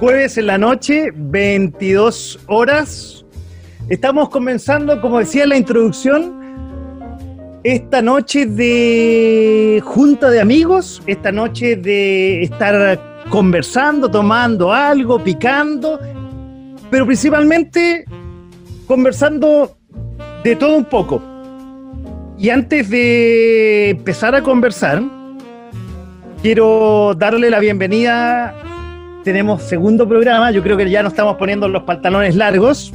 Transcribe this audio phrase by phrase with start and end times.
[0.00, 3.24] Jueves en la noche, 22 horas.
[3.88, 6.38] Estamos comenzando, como decía en la introducción,
[7.64, 15.98] esta noche de junta de amigos, esta noche de estar conversando, tomando algo, picando,
[16.92, 18.04] pero principalmente
[18.86, 19.76] conversando
[20.44, 21.20] de todo un poco.
[22.38, 25.02] Y antes de empezar a conversar,
[26.40, 28.54] quiero darle la bienvenida.
[29.28, 32.94] Tenemos segundo programa, yo creo que ya nos estamos poniendo los pantalones largos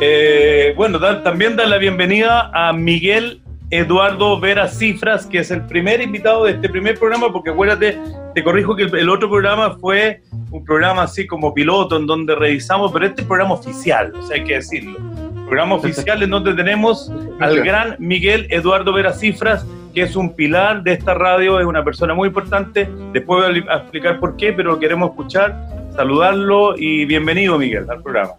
[0.00, 6.02] Eh, bueno, también da la bienvenida a Miguel Eduardo Vera Cifras, que es el primer
[6.02, 7.98] invitado de este primer programa, porque acuérdate,
[8.34, 10.20] te corrijo que el, otro programa fue
[10.50, 14.36] un programa así como piloto, en donde revisamos, pero este es programa oficial, o sea,
[14.36, 14.98] hay que decirlo.
[15.46, 20.82] Programa oficial en donde tenemos al gran Miguel Eduardo Vera Cifras, que es un pilar
[20.82, 22.88] de esta radio, es una persona muy importante.
[23.12, 28.32] Después voy a explicar por qué, pero queremos escuchar, saludarlo y bienvenido, Miguel, al programa.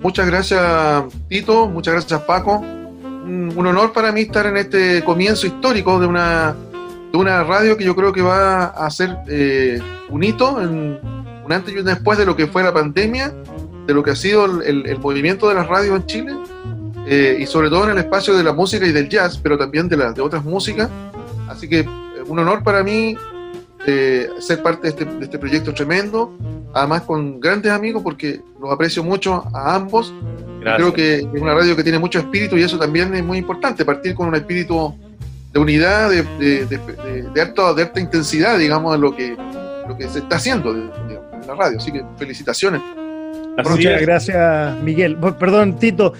[0.00, 1.68] Muchas gracias, Tito.
[1.68, 2.58] Muchas gracias, Paco.
[2.58, 6.54] Un, honor para mí estar en este comienzo histórico de una,
[7.12, 10.98] de una radio que yo creo que va a ser eh, un hito, en,
[11.44, 13.34] un antes y un después de lo que fue la pandemia,
[13.86, 16.32] de lo que ha sido el, movimiento de las radios en Chile,
[17.08, 19.88] eh, y sobre todo en el espacio de la música y del jazz, pero también
[19.88, 20.90] de, la, de otras músicas.
[21.48, 21.88] Así que eh,
[22.26, 23.16] un honor para mí
[24.38, 26.36] ser parte de este, de este proyecto tremendo
[26.74, 30.12] además con grandes amigos porque los aprecio mucho a ambos.
[30.60, 33.84] Creo que es una radio que tiene mucho espíritu y eso también es muy importante,
[33.84, 34.94] partir con un espíritu
[35.52, 39.34] de unidad, de, de, de, de alta, intensidad, digamos, en lo que,
[39.88, 40.90] lo que se está haciendo en
[41.46, 41.78] la radio.
[41.78, 42.82] Así que felicitaciones.
[43.64, 45.16] Muchas gracias, Miguel.
[45.38, 46.12] Perdón, Tito.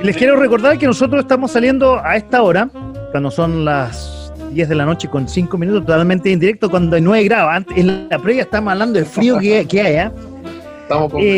[0.00, 2.68] Les quiero recordar que nosotros estamos saliendo a esta hora,
[3.10, 7.02] cuando son las 10 de la noche con 5 minutos, totalmente en directo, cuando hay
[7.02, 7.52] 9 grados.
[7.52, 9.94] Antes, en la previa estamos hablando del frío que, que hay.
[9.96, 10.10] ¿eh?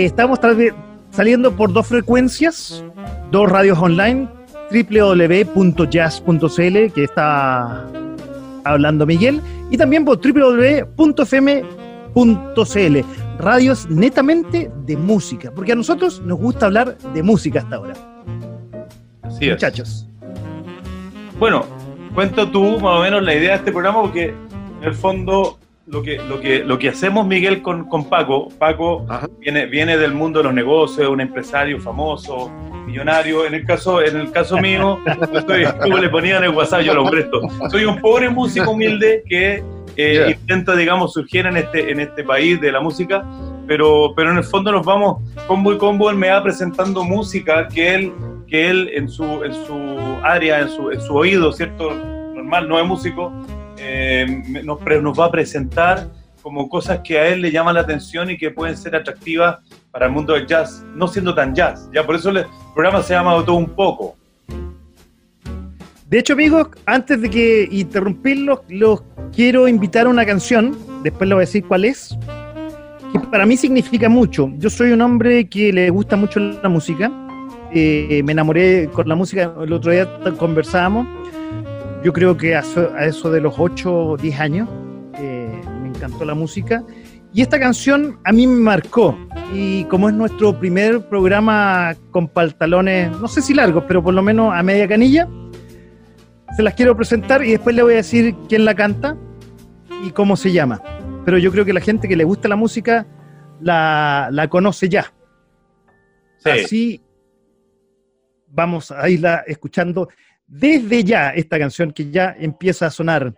[0.05, 0.73] Estamos, eh,
[1.11, 2.83] saliendo por dos frecuencias,
[3.31, 4.29] dos radios online,
[4.71, 6.43] www.jazz.cl,
[6.93, 7.87] que está
[8.65, 10.97] hablando Miguel, y también por www.fm.cl,
[13.39, 18.14] radios netamente de música, porque a nosotros nos gusta hablar de música hasta ahora.
[19.35, 20.07] Así Muchachos.
[21.39, 21.67] Bueno,
[22.15, 26.03] cuenta tú más o menos la idea de este programa, porque en el fondo lo
[26.03, 29.05] que, lo que, lo que hacemos, Miguel, con, con Paco, Paco
[29.41, 32.51] viene, viene del mundo de los negocios, es un empresario famoso,
[32.87, 33.45] millonario.
[33.45, 35.01] En el caso, en el caso mío,
[35.83, 37.41] como le ponía en el WhatsApp, yo lo presto.
[37.71, 39.65] Soy un pobre músico humilde que
[39.97, 43.25] eh, intenta, digamos, surgir en este, en este país de la música,
[43.67, 47.69] pero, pero en el fondo nos vamos combo y combo, él me va presentando música
[47.69, 48.13] que él
[48.47, 49.75] que él en su, en su
[50.23, 51.93] área, en su, en su oído, ¿cierto?
[51.93, 53.33] Normal, no es músico,
[53.79, 54.27] eh,
[54.63, 56.09] nos, nos va a presentar
[56.43, 60.07] como cosas que a él le llaman la atención y que pueden ser atractivas para
[60.07, 61.89] el mundo del jazz, no siendo tan jazz.
[61.93, 62.45] Ya por eso el
[62.75, 64.15] programa se llama Todo un poco.
[66.11, 69.03] De hecho, amigos, antes de que interrumpirlos, los
[69.35, 72.17] quiero invitar a una canción, después les voy a decir cuál es,
[73.21, 74.51] que para mí significa mucho.
[74.59, 77.11] Yo soy un hombre que le gusta mucho la música,
[77.73, 80.09] eh, me enamoré con la música, el otro día
[80.39, 81.07] conversábamos,
[82.05, 82.63] yo creo que a,
[83.07, 84.69] eso de los 8 o 10 años
[85.19, 86.85] eh, me encantó la música
[87.33, 89.17] Y esta canción a mí me marcó.
[89.53, 94.23] Y como es nuestro primer programa con pantalones, no sé si largos, pero por lo
[94.23, 95.29] menos a media canilla,
[96.57, 99.17] se las quiero presentar y después le voy a decir quién la canta
[100.05, 100.81] y cómo se llama.
[101.25, 103.07] Pero yo creo que la gente que le gusta la música
[103.61, 105.13] la, la conoce ya.
[106.45, 107.01] Así
[108.49, 110.09] vamos a irla escuchando
[110.47, 113.35] desde ya esta canción que ya empieza a sonar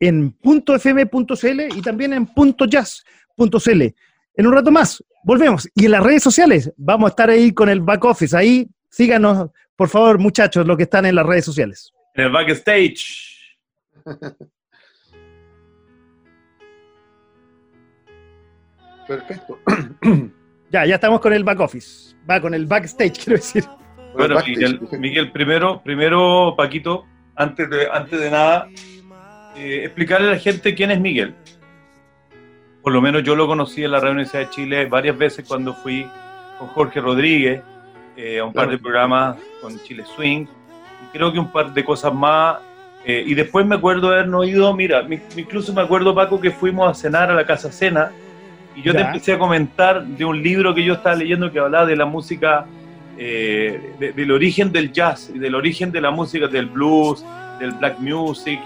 [0.00, 2.28] en .fm.cl y también en
[2.68, 3.82] .jazz.cl.
[4.34, 5.68] En un rato más, volvemos.
[5.74, 8.36] Y en las redes sociales, vamos a estar ahí con el back office.
[8.36, 11.92] Ahí, síganos, por favor, muchachos, los que están en las redes sociales.
[12.14, 13.58] En el backstage.
[19.08, 19.58] Perfecto.
[20.70, 22.14] ya, ya estamos con el back office.
[22.30, 23.64] Va con el backstage, quiero decir.
[24.14, 24.36] Bueno,
[24.98, 28.68] Miguel, primero, primero, Paquito, antes de, antes de nada,
[29.56, 31.34] eh, explicarle a la gente quién es Miguel.
[32.82, 35.74] Por lo menos yo lo conocí en la Radio Universidad de Chile varias veces cuando
[35.74, 36.06] fui
[36.58, 37.62] con Jorge Rodríguez
[38.16, 40.42] eh, a un par de programas con Chile Swing.
[40.42, 42.58] Y creo que un par de cosas más.
[43.04, 45.06] Eh, y después me acuerdo de habernos ido, mira,
[45.36, 48.10] incluso me acuerdo, Paco, que fuimos a cenar a la Casa Cena
[48.78, 51.84] y yo te empecé a comentar de un libro que yo estaba leyendo que hablaba
[51.84, 52.64] de la música,
[53.16, 57.24] del origen del jazz y del origen de la música del blues,
[57.58, 58.60] del black music.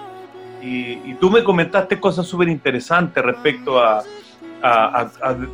[0.62, 4.02] Y, tú me comentaste cosas súper interesantes respecto a,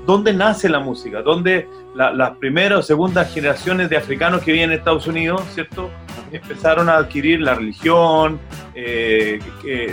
[0.06, 4.78] dónde nace la música, dónde las primeras o segundas generaciones de africanos que vienen en
[4.78, 5.90] Estados Unidos, ¿cierto?
[6.31, 8.38] Empezaron a adquirir la religión,
[8.75, 9.40] eh,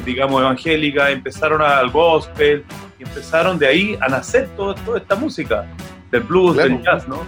[0.05, 2.63] digamos, evangélica, empezaron al gospel,
[2.99, 5.65] y empezaron de ahí a nacer toda esta música,
[6.11, 7.23] del blues, del jazz, ¿no?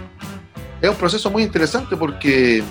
[0.80, 2.62] Es un proceso muy interesante porque,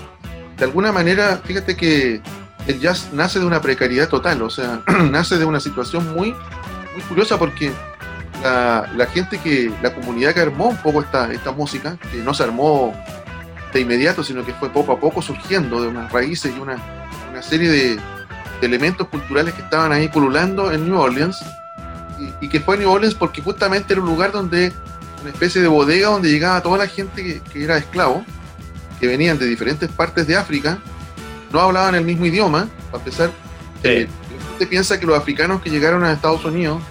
[0.57, 2.21] de alguna manera, fíjate que
[2.67, 4.81] el jazz nace de una precariedad total, o sea,
[5.11, 6.33] nace de una situación muy,
[6.93, 7.71] muy curiosa porque
[8.44, 12.44] la, gente que, la comunidad que armó un poco esta, esta música, que no se
[12.44, 12.94] armó
[13.74, 16.78] de inmediato, sino que fue poco a poco surgiendo de unas raíces y una,
[17.42, 18.00] serie de,
[18.62, 21.44] elementos culturales que estaban ahí pululando en New Orleans,
[22.42, 24.74] y, que fue New Orleans porque justamente era un lugar donde,
[25.22, 28.25] una especie de bodega donde llegaba toda la gente que, que era esclavo,
[29.00, 30.80] que venían de diferentes partes de África,
[31.51, 33.31] no hablaban el mismo idioma, a pesar
[33.84, 34.07] eh,
[34.54, 36.81] usted piensa que los africanos que llegaron a Estados Unidos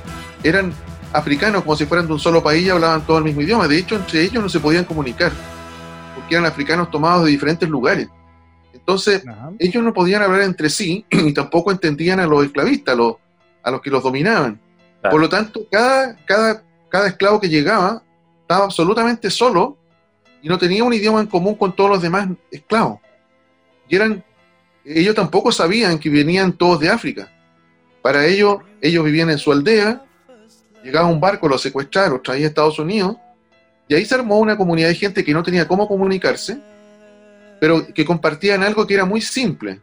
[0.43, 0.73] eran
[1.17, 3.67] africanos como si fueran de un solo país y hablaban todo el mismo idioma.
[3.67, 5.33] De hecho, entre ellos no se podían comunicar,
[6.15, 8.09] porque eran africanos tomados de diferentes lugares.
[8.73, 9.25] Entonces,
[9.59, 13.15] ellos no podían hablar entre sí y tampoco entendían a los esclavistas, a los,
[13.63, 14.61] a los que los dominaban.
[15.11, 18.03] Por lo tanto, cada, cada, cada esclavo que llegaba
[18.43, 19.77] estaba absolutamente solo
[20.43, 22.99] y no tenía un idioma en común con todos los demás esclavos.
[23.89, 24.25] Y eran
[24.87, 27.29] ellos tampoco sabían que venían todos de África.
[28.03, 30.05] Para ellos, ellos vivían en su aldea,
[30.87, 33.17] llegaba un barco, los secuestraron, traía a Estados Unidos,
[33.89, 36.59] y ahí se armó una comunidad de gente que no tenía cómo comunicarse,
[37.61, 39.81] pero que compartían algo que era muy simple.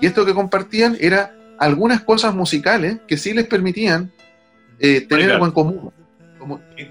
[0.00, 4.12] Y esto que compartían era algunas cosas musicales que sí les permitían
[4.78, 5.92] eh, tener algo en común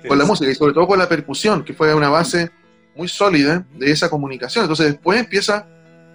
[0.08, 2.52] con la música y sobre todo con la percusión, que fue una base
[2.96, 4.66] muy sólida de esa comunicación.
[4.66, 5.68] Entonces después empieza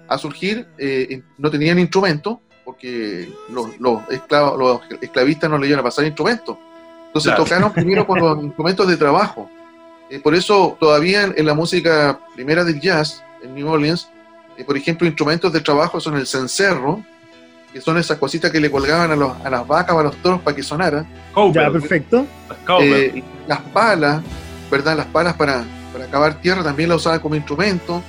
[0.09, 5.81] a surgir, eh, no tenían instrumentos, porque los, los, esclavos, los esclavistas no le iban
[5.81, 6.57] a pasar instrumentos.
[7.11, 9.51] Entonces tocaron primero con los instrumentos de trabajo.
[10.09, 14.09] Eh, por eso todavía en, la música primera del jazz, en New Orleans,
[14.57, 17.03] eh, por ejemplo, instrumentos de trabajo son el cencerro,
[17.73, 20.17] que son esas cositas que le colgaban a, los, a las vacas o a los
[20.17, 21.07] toros para que sonaran.
[21.53, 22.27] Ya, perfecto.
[23.47, 24.23] las palas,
[24.71, 24.97] ¿verdad?
[24.97, 28.03] Las palas para, para cavar tierra también la usaban como instrumento.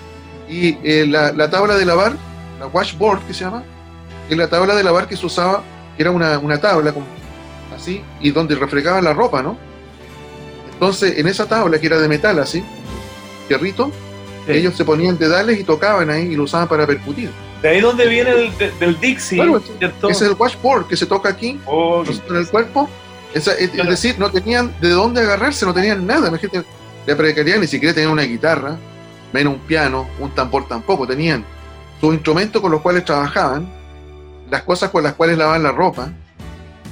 [0.49, 2.13] Y eh, la, tabla de lavar,
[2.59, 3.63] la washboard que se llama,
[4.29, 5.63] es la tabla de lavar que se usaba,
[5.95, 6.93] que era una, tabla
[7.75, 9.57] así, y donde refregaban la ropa, ¿no?
[10.73, 12.63] Entonces, en esa tabla que era de metal así,
[13.47, 13.91] fierrito,
[14.47, 17.29] ellos se ponían dedales y tocaban ahí y lo usaban para percutir.
[17.61, 19.39] De ahí donde viene el del Dixie.
[19.79, 22.89] ese es el washboard que se toca aquí, oh, en el cuerpo.
[23.33, 26.29] es, decir, no tenían de dónde agarrarse, no tenían nada.
[26.29, 26.63] Imagínate,
[27.05, 28.77] la precariedad ni siquiera tenían una guitarra,
[29.31, 31.45] menos un piano, un tambor tampoco, tenían
[31.99, 33.71] sus instrumentos con los cuales trabajaban,
[34.49, 36.11] las cosas con las cuales lavaban la ropa,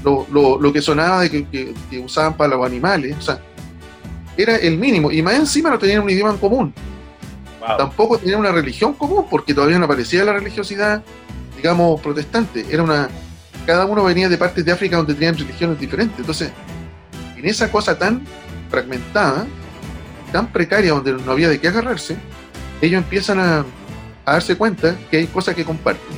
[0.03, 3.41] lo, que sonaba de que, usaban para los animales, o sea,
[4.37, 6.73] era el mínimo, y más encima no tenían un idioma en común.
[7.77, 11.03] Tampoco tenían una religión común, porque todavía no aparecía la religiosidad,
[11.55, 12.65] digamos, protestante.
[12.69, 13.09] Era una.
[13.65, 16.17] Cada uno venía de partes de África donde tenían religiones diferentes.
[16.17, 16.51] Entonces,
[17.37, 18.25] en esa cosa tan
[18.69, 19.45] fragmentada,
[20.31, 22.17] tan precaria donde no había de qué agarrarse,
[22.81, 23.65] ellos empiezan a,
[24.25, 26.17] darse cuenta que hay cosas que comparten.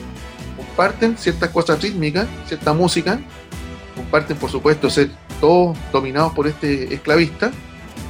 [0.57, 3.19] Comparten ciertas cosas rítmicas, cierta música,
[4.11, 7.49] comparten por supuesto ser todos dominados por este esclavista.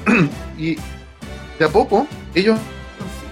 [0.58, 0.75] y
[1.60, 2.58] de a poco, ellos,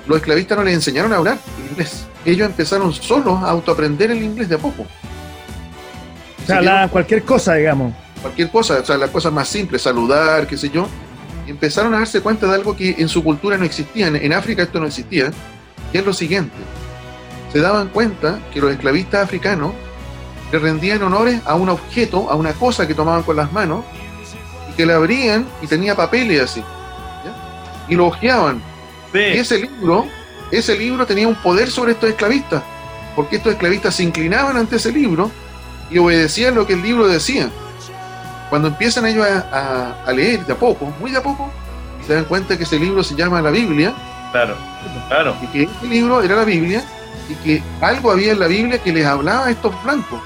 [0.06, 1.40] los esclavistas no les enseñaron a hablar
[1.72, 2.06] inglés.
[2.26, 4.84] Ellos empezaron solos a autoaprender el inglés de a poco.
[6.44, 7.92] O sea, cualquier cosa, digamos.
[8.22, 10.88] Cualquier cosa, o sea, las cosas más simples, saludar, qué sé yo.
[11.48, 14.08] Y empezaron a darse cuenta de algo que en su cultura no existía.
[14.08, 15.32] En, África esto no existía.
[15.92, 16.56] Y es lo siguiente.
[17.52, 19.74] Se daban cuenta que los esclavistas africanos
[20.52, 23.84] le rendían honores a un objeto, a una cosa que tomaban con las manos,
[24.70, 26.64] y que la abrían y tenía papeles así.
[27.88, 28.62] Y lo hojeaban.
[29.14, 30.06] Y ese libro,
[30.52, 32.64] ese libro tenía un poder sobre estos esclavistas,
[33.16, 35.32] porque estos esclavistas se inclinaban ante ese libro
[35.90, 37.50] y obedecían lo que el libro decía.
[38.50, 41.52] Cuando empiezan ellos a, leer de a poco, muy de a poco,
[42.06, 43.94] se dan cuenta que ese libro se llama la Biblia.
[44.32, 44.56] Claro,
[45.08, 45.36] claro.
[45.42, 46.84] Y que ese libro era la Biblia
[47.30, 50.20] y que algo había en la Biblia que les hablaba a estos blancos.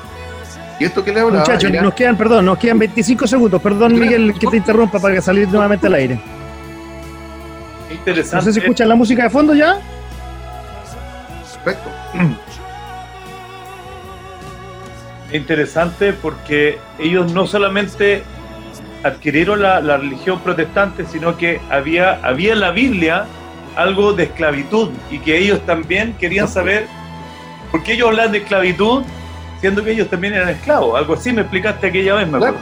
[0.79, 1.39] Y esto que le hablaba.
[1.39, 3.61] Muchachos, nos quedan, perdón, nos quedan 25 segundos.
[3.61, 6.19] Perdón, Miguel, que te interrumpa para salir nuevamente al aire.
[7.91, 8.35] Interesante.
[8.37, 9.79] No sé si escuchan la música de fondo ya.
[11.63, 11.89] Perfecto.
[15.37, 18.23] interesante porque ellos no solamente
[19.03, 23.25] adquirieron la, religión protestante, sino que había, había en la Biblia
[23.75, 26.87] algo de esclavitud y que ellos también querían saber
[27.71, 29.03] por qué ellos hablan de esclavitud
[29.63, 30.97] siendo que ellos también eran esclavos.
[30.97, 32.59] Algo así me explicaste aquella vez, me acuerdo.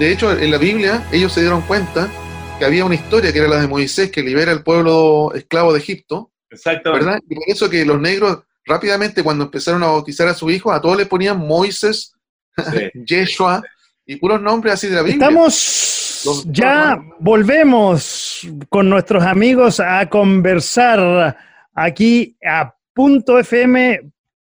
[0.00, 2.10] De hecho, en la Biblia ellos se dieron cuenta
[2.58, 5.78] que había una historia que era la de Moisés que libera al pueblo esclavo de
[5.78, 6.32] Egipto.
[6.50, 7.04] Exactamente.
[7.04, 7.20] ¿verdad?
[7.28, 10.80] Y por eso que los negros rápidamente cuando empezaron a bautizar a su hijo, a
[10.80, 12.14] todos le ponían Moisés,
[13.06, 13.62] Yeshua
[14.04, 15.28] y puros nombres así de la Biblia.
[15.28, 21.36] Estamos, ya volvemos con nuestros amigos a conversar
[21.76, 22.74] aquí a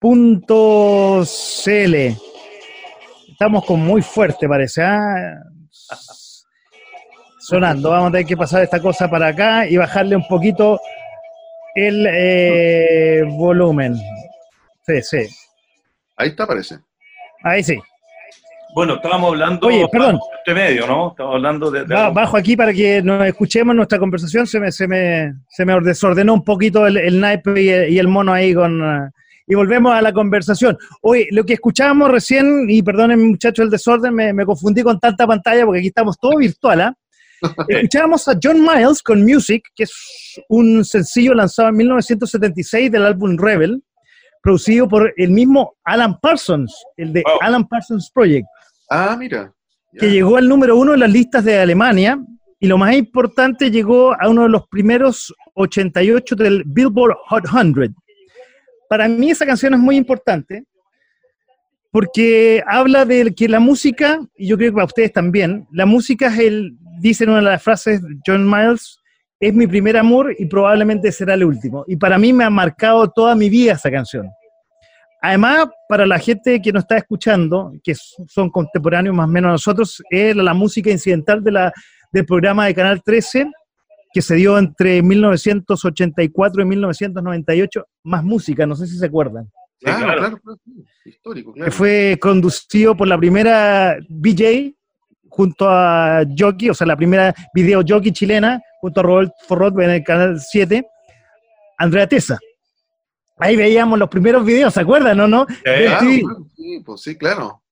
[0.03, 1.95] .fm.cl.
[3.31, 4.83] Estamos con muy fuerte, parece.
[4.83, 5.39] ¿ah?
[7.39, 7.89] Sonando.
[7.89, 10.79] Vamos a tener que pasar esta cosa para acá y bajarle un poquito
[11.75, 13.95] el eh, volumen.
[14.85, 15.27] Sí, sí.
[16.17, 16.79] Ahí está, parece.
[17.43, 17.79] Ahí sí.
[18.75, 20.19] Bueno, estábamos hablando Oye, perdón.
[20.39, 21.11] este medio, ¿no?
[21.11, 24.47] Estábamos hablando de, bajo aquí para que nos escuchemos nuestra conversación.
[24.47, 28.33] Se me, se me, se me desordenó un poquito el, el naipe y el, mono
[28.33, 28.81] ahí con.
[29.45, 30.77] Y volvemos a la conversación.
[31.01, 35.27] Oye, lo que escuchábamos recién, y perdonen muchachos el desorden, me, me, confundí con tanta
[35.27, 36.93] pantalla porque aquí estamos todo virtual, ¿ah?
[37.67, 39.93] Escuchábamos a John Miles con Music, que es
[40.49, 43.83] un sencillo lanzado en 1976 del álbum Rebel,
[44.41, 48.45] producido por el mismo Alan Parsons, el de Alan Parsons Project.
[48.89, 49.53] Ah, mira.
[49.97, 52.19] Que llegó al número uno en las listas de Alemania
[52.59, 57.93] y lo más importante, llegó a uno de los primeros 88 del Billboard Hot 100.
[58.93, 60.65] Para mí esa canción es muy importante
[61.91, 66.27] porque habla de que la música, y yo creo que para ustedes también, la música
[66.27, 68.99] es el, dicen una de las frases John Miles,
[69.39, 71.83] es mi primer amor y probablemente será el último.
[71.87, 74.29] Y para mí me ha marcado toda mi vida esa canción.
[75.23, 79.53] Además, para la gente que nos está escuchando, que son contemporáneos más o menos a
[79.53, 81.73] nosotros, es la música incidental de la,
[82.11, 83.47] del programa de Canal 13,
[84.13, 89.51] que se dio entre 1984 y 1998, más música, no sé si se acuerdan.
[89.79, 90.39] Claro, claro,
[91.03, 94.75] histórico, Que fue conducido por la primera BJ
[95.27, 99.89] junto a Jockey, o sea, la primera video jockey chilena, junto a Robert Forrot en
[99.89, 100.85] el canal 7,
[101.79, 102.37] Andrea Tesa.
[103.37, 105.47] Ahí veíamos los primeros videos, ¿se acuerdan o no?
[105.99, 107.62] sí, pues sí, claro.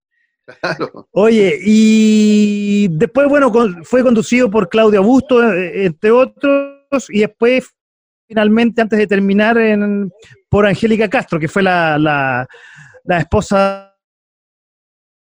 [1.12, 3.52] Oye, y después, bueno,
[3.84, 7.70] fue conducido por Claudio Augusto, eh, entre otros, y después,
[8.28, 10.12] finalmente, antes de terminar, en,
[10.50, 13.88] por Angélica Castro, que fue la, la, esposa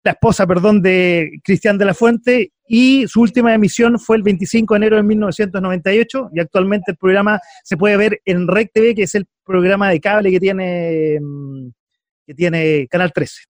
[0.03, 4.73] la esposa, perdón, de Cristian de la Fuente, y su última emisión fue el 25
[4.73, 9.03] de enero de 1998, y actualmente el programa se puede ver en REC TV, que
[9.03, 11.69] es el programa de cable que tiene, mm,
[12.25, 13.43] que tiene Canal 13.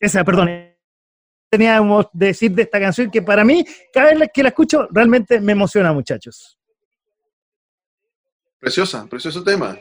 [0.00, 0.71] Esa, perdón,
[1.52, 5.38] teníamos de decir de esta canción que para mí, cada vez que la escucho, realmente
[5.38, 6.58] me emociona, muchachos.
[8.58, 9.76] Preciosa, precioso tema.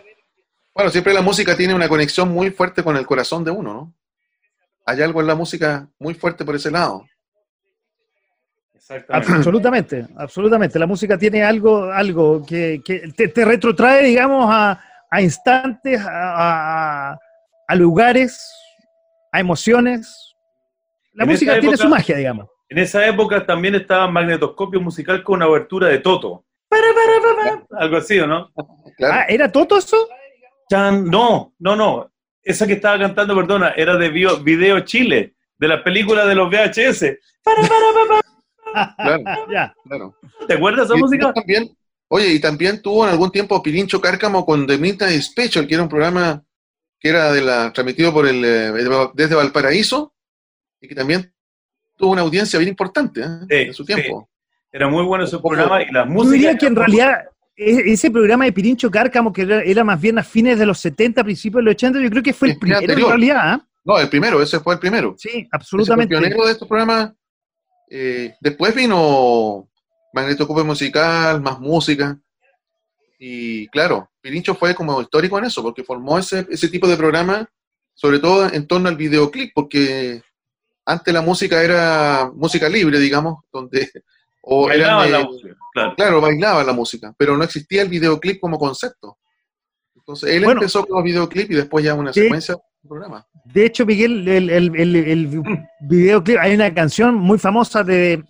[0.75, 3.95] Bueno, siempre la música tiene una conexión muy fuerte con el corazón de uno, ¿no?
[4.85, 7.05] Hay algo en la música muy fuerte por ese lado.
[9.07, 10.77] Absolutamente, absolutamente.
[10.77, 12.81] La música tiene algo, algo que,
[13.15, 17.17] te, retrotrae, digamos, a, instantes, a,
[17.75, 18.53] lugares,
[19.31, 20.30] a emociones.
[21.13, 22.48] La música tiene su magia, digamos.
[22.70, 26.46] En esa época también estaba Magnetoscopio Musical con una abertura de Toto.
[27.77, 28.50] Algo así, ¿o no?
[29.03, 30.08] Ah, ¿Era Toto eso?
[30.70, 32.12] no, no, no.
[32.44, 37.18] Esa que estaba cantando, perdona, era de Video Chile, de la película de los VHS.
[38.96, 40.15] claro, claro.
[40.48, 41.34] ¿Te acuerdas de esa música?
[41.34, 41.75] También,
[42.08, 45.84] oye, y también tuvo en algún tiempo Pirincho Cárcamo con The Midnight Special, que era
[45.84, 46.44] un programa
[47.00, 48.72] que era de la, transmitido por el, eh,
[49.13, 50.13] desde Valparaíso,
[50.81, 51.31] y que también
[51.95, 53.67] tuvo una audiencia bien importante ¿eh?
[53.67, 54.27] en su tiempo.
[54.71, 56.25] Era muy bueno ese programa y las músicas.
[56.25, 57.23] Yo diría que en realidad
[57.55, 61.23] e-, ese programa de Pirincho Cárcamo, que era, más bien a fines de los 70,
[61.23, 63.41] principios de los 80, yo creo que fue el, primero en realidad.
[63.41, 63.67] ¿ah?
[63.83, 65.15] No, el primero, ese fue el primero.
[65.17, 66.15] Sí, absolutamente.
[66.15, 67.13] el pionero de estos programas.
[67.89, 69.69] Eh, después vino
[70.13, 72.17] Magnetocope Musical, más música.
[73.19, 77.47] Y claro, Pirincho fue como histórico en eso, porque formó ese, ese tipo de programa,
[77.93, 80.23] sobre todo en torno al videoclip, porque
[80.91, 83.89] antes la música era música libre, digamos, donde
[84.41, 85.57] o bailaba la música,
[85.95, 86.21] claro.
[86.21, 89.17] bailaba la música, pero no existía el videoclip como concepto.
[89.95, 93.25] Entonces él empezó con los videoclips y después ya una secuencia de programa.
[93.45, 95.43] De hecho, Miguel, el, el, el,
[95.81, 98.24] videoclip, hay una canción muy famosa de,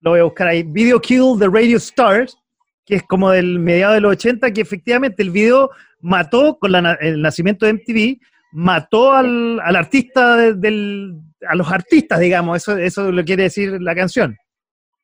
[0.00, 2.36] lo voy a buscar ahí, Video Kill the Radio Stars,
[2.84, 5.70] que es como del mediado de los 80, que efectivamente el video
[6.00, 8.20] mató con el nacimiento de MTV,
[8.52, 13.94] mató al, al artista del, a los artistas, digamos, eso, eso lo quiere decir la
[13.94, 14.36] canción.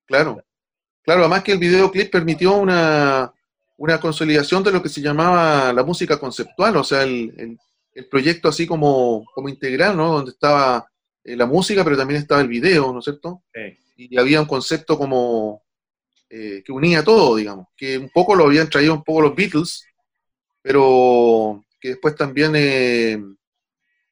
[0.06, 0.42] Claro,
[1.02, 3.32] claro, además que el videoclip permitió una,
[4.00, 7.58] consolidación de lo que se llamaba la música conceptual, o sea, el,
[8.10, 10.14] proyecto así como, como integral, ¿no?
[10.14, 10.84] Donde estaba
[11.22, 13.42] eh, la música, pero también estaba el video, ¿no es cierto?
[13.96, 15.62] Y había un concepto como
[16.28, 19.84] eh, que unía todo, digamos, que un poco lo habían traído un poco los Beatles,
[20.60, 23.22] pero que después también eh,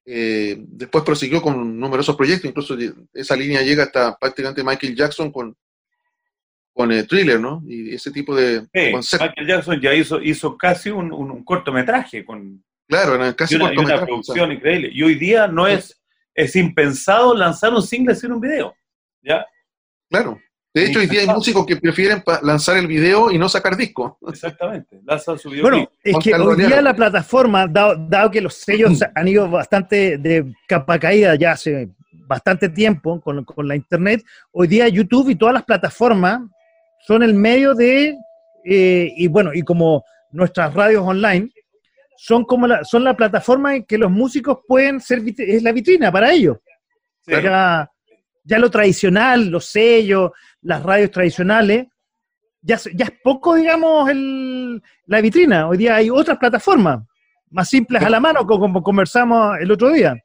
[0.05, 2.77] después prosiguió con numerosos proyectos, incluso
[3.13, 5.57] esa línea llega hasta prácticamente Michael Jackson con,
[6.73, 7.63] con el thriller, ¿no?
[7.67, 12.65] Y ese tipo de sí, Michael Jackson ya hizo, hizo casi un, un, cortometraje con
[12.89, 14.91] claro, casi una, una producción increíble.
[14.93, 16.01] Y hoy día no es,
[16.35, 18.75] es impensado lanzar un single sin un video,
[19.23, 19.47] ¿ya?
[20.09, 20.41] Claro.
[20.75, 24.19] De hecho, hoy día hay músicos que prefieren lanzar el video y no sacar disco.
[24.27, 25.65] Exactamente, lanzan su video.
[25.65, 30.17] Bueno, es que hoy día la plataforma, dado, dado, que los sellos han ido bastante
[30.17, 31.91] de capa caída ya hace
[32.27, 36.41] bastante tiempo con, con la internet, hoy día YouTube y todas las plataformas
[37.07, 38.17] son el medio de,
[38.65, 41.51] eh, y bueno, y como nuestras radios online,
[42.17, 46.11] son como la, son la plataforma en que los músicos pueden ser, es la vitrina
[46.11, 46.59] para ellos.
[47.27, 47.91] Ya,
[48.45, 50.31] ya, lo tradicional, los sellos,
[50.63, 51.87] las radios tradicionales,
[52.61, 55.69] ya, ya es poco, digamos, el, la vitrina.
[55.69, 57.01] Hoy día hay otras plataformas
[57.51, 60.17] más simples a la mano, como conversamos el otro día.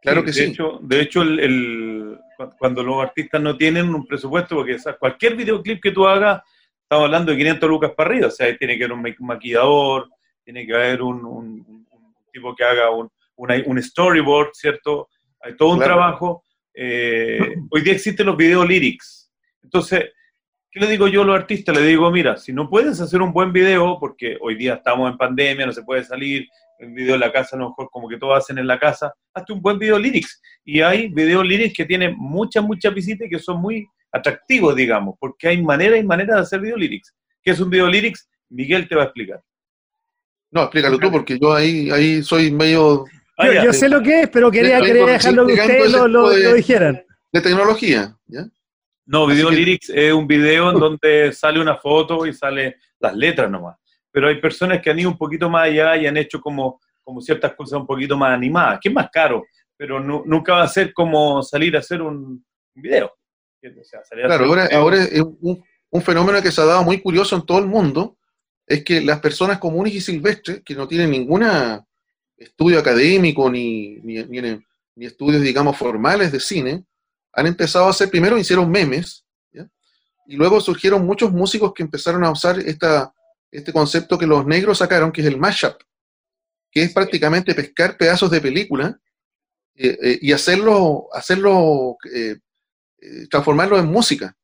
[0.00, 0.40] Claro que sí.
[0.40, 2.18] De hecho, de hecho el,
[2.58, 6.42] cuando los artistas no tienen un presupuesto, porque cualquier videoclip que tú hagas,
[6.82, 10.08] estamos hablando de 500 lucas para arriba, o sea, tiene que haber un maquillador,
[10.42, 11.86] tiene que haber un,
[12.32, 15.08] tipo que haga un, un, storyboard, ¿cierto?
[15.42, 16.44] Hay todo un trabajo.
[16.74, 19.30] Eh, hoy día existen los video lyrics.
[19.62, 20.10] Entonces,
[20.70, 21.76] ¿qué le digo yo a los artistas?
[21.76, 25.18] Le digo, mira, si no puedes hacer un buen video, porque hoy día estamos en
[25.18, 26.46] pandemia, no se puede salir,
[26.78, 29.12] el video en la casa, a lo mejor como que todos hacen en la casa,
[29.34, 30.40] hazte un buen video lyrics.
[30.64, 35.48] Y hay video lyrics que tienen muchas, muchas visitas que son muy atractivos, digamos, porque
[35.48, 37.14] hay manera y manera de hacer video lyrics.
[37.42, 38.28] ¿Qué es un video lyrics?
[38.48, 39.42] Miguel te va a explicar.
[40.50, 43.04] No, explícalo tú, porque yo ahí, ahí soy medio...
[43.40, 47.02] Ah, yo, sé lo que es, pero quería, dejarlo que ustedes lo, dijeran.
[47.32, 48.46] De tecnología, ¿ya?
[49.06, 53.50] No, video lyrics es un video en donde sale una foto y sale las letras
[53.50, 53.76] nomás
[54.10, 57.20] pero hay personas que han ido un poquito más allá y han hecho como, como
[57.20, 59.44] ciertas cosas un poquito más animadas, que es más caro,
[59.76, 63.12] pero nunca va a ser como salir a hacer un video.
[64.10, 67.58] claro, ahora, ahora es un, un, fenómeno que se ha dado muy curioso en todo
[67.58, 68.18] el mundo,
[68.66, 71.42] es que las personas comunes y silvestres, que no tienen ningún
[72.40, 76.84] estudio académico ni, ni, ni, estudios, digamos, formales de cine,
[77.32, 79.24] han empezado a hacer, primero hicieron memes,
[80.26, 83.12] y luego surgieron muchos músicos que empezaron a usar esta
[83.50, 85.76] este concepto que los negros sacaron, que es el mashup,
[86.70, 88.98] que es prácticamente pescar pedazos de película
[89.74, 92.36] eh, eh, y hacerlo, hacerlo eh,
[93.28, 94.36] transformarlo en música.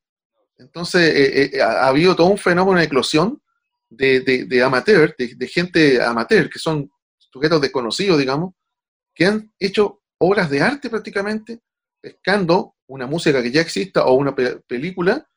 [0.57, 3.41] Entonces, ha, habido todo un fenómeno de eclosión
[3.89, 6.91] de, de, amateur, de, gente amateur, que son
[7.37, 8.53] sujetos desconocidos, digamos,
[9.13, 11.59] que han hecho obras de arte prácticamente,
[12.01, 15.27] pescando una música que ya exista o una película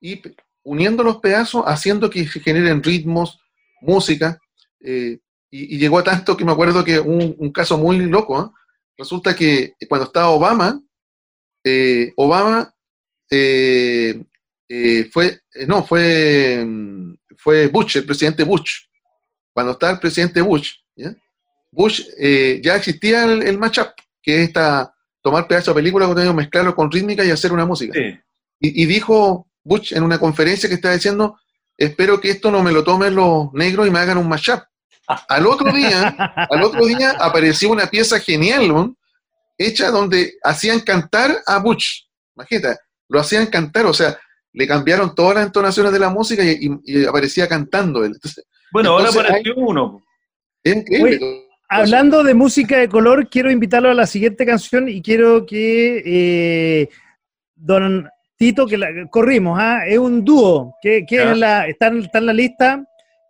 [0.00, 0.20] y
[0.64, 3.38] uniendo los pedazos, haciendo que se generen ritmos,
[3.80, 4.38] música,
[4.80, 5.18] eh,
[5.50, 8.50] y, llegó a tanto que me acuerdo que un, caso muy loco, ¿eh?
[8.98, 10.82] resulta que cuando estaba Obama,
[11.64, 12.74] eh, Obama
[15.12, 16.66] fue, no, fue,
[17.38, 18.86] fue Bush, el presidente Bush.
[19.54, 20.74] Cuando estaba el presidente Bush,
[21.70, 22.02] Bush
[22.62, 23.88] ya existía el, el matchup,
[24.22, 24.92] que es esta
[25.26, 27.98] tomar pedazos de película, mezclarlo con rítmica y hacer una música.
[28.60, 31.36] Y, dijo Butch en una conferencia que estaba diciendo,
[31.76, 34.60] espero que esto no me lo tomen los negros y me hagan un mashup.
[35.28, 36.10] Al otro día,
[36.48, 38.94] al otro día apareció una pieza genial,
[39.58, 42.06] hecha donde hacían cantar a Butch.
[42.36, 44.16] Imagínate, lo hacían cantar, o sea,
[44.52, 48.16] le cambiaron todas las entonaciones de la música y, aparecía cantando él.
[48.70, 50.04] bueno, ahora apareció uno.
[51.68, 56.88] Hablando de música de color, quiero invitarlo a la siguiente canción y quiero que eh,
[57.54, 59.86] don Tito, que la corrimos, ¿ah?
[59.86, 62.84] es un dúo, que, es la, está, en la lista,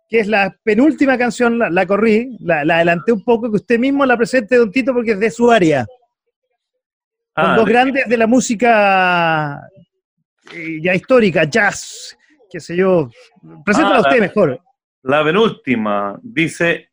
[0.09, 4.17] que es la penúltima canción, la, corrí, la, adelanté un poco, que usted mismo la
[4.17, 5.85] presente, don Tito, porque es de su área.
[7.35, 9.61] Son ah, dos grandes de la música
[10.53, 12.17] eh, ya histórica, jazz,
[12.49, 13.09] qué sé yo.
[13.63, 14.59] Preséntala ah, usted mejor.
[15.03, 16.89] La penúltima, dice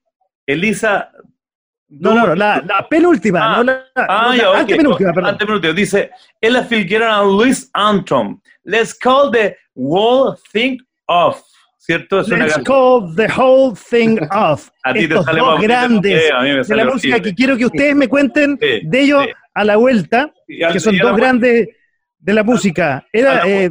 [0.47, 1.11] Elisa.
[2.01, 5.31] No, no, no, la, penúltima, no la, ah, ya, antepenúltima, perdón.
[5.31, 8.41] Antepenúltima, dice Ella Fitzgerald and Louis Armstrong.
[8.65, 11.43] Let's call the whole thing off.
[11.79, 12.21] ¿Cierto?
[12.21, 14.71] Es Let's call the whole thing off.
[14.85, 18.57] a ti te sale dos grandes de la música que quiero que ustedes me cuenten
[18.57, 21.69] de ellos a la vuelta, que son dos grandes
[22.19, 23.07] de la música.
[23.13, 23.71] Era a la, eh,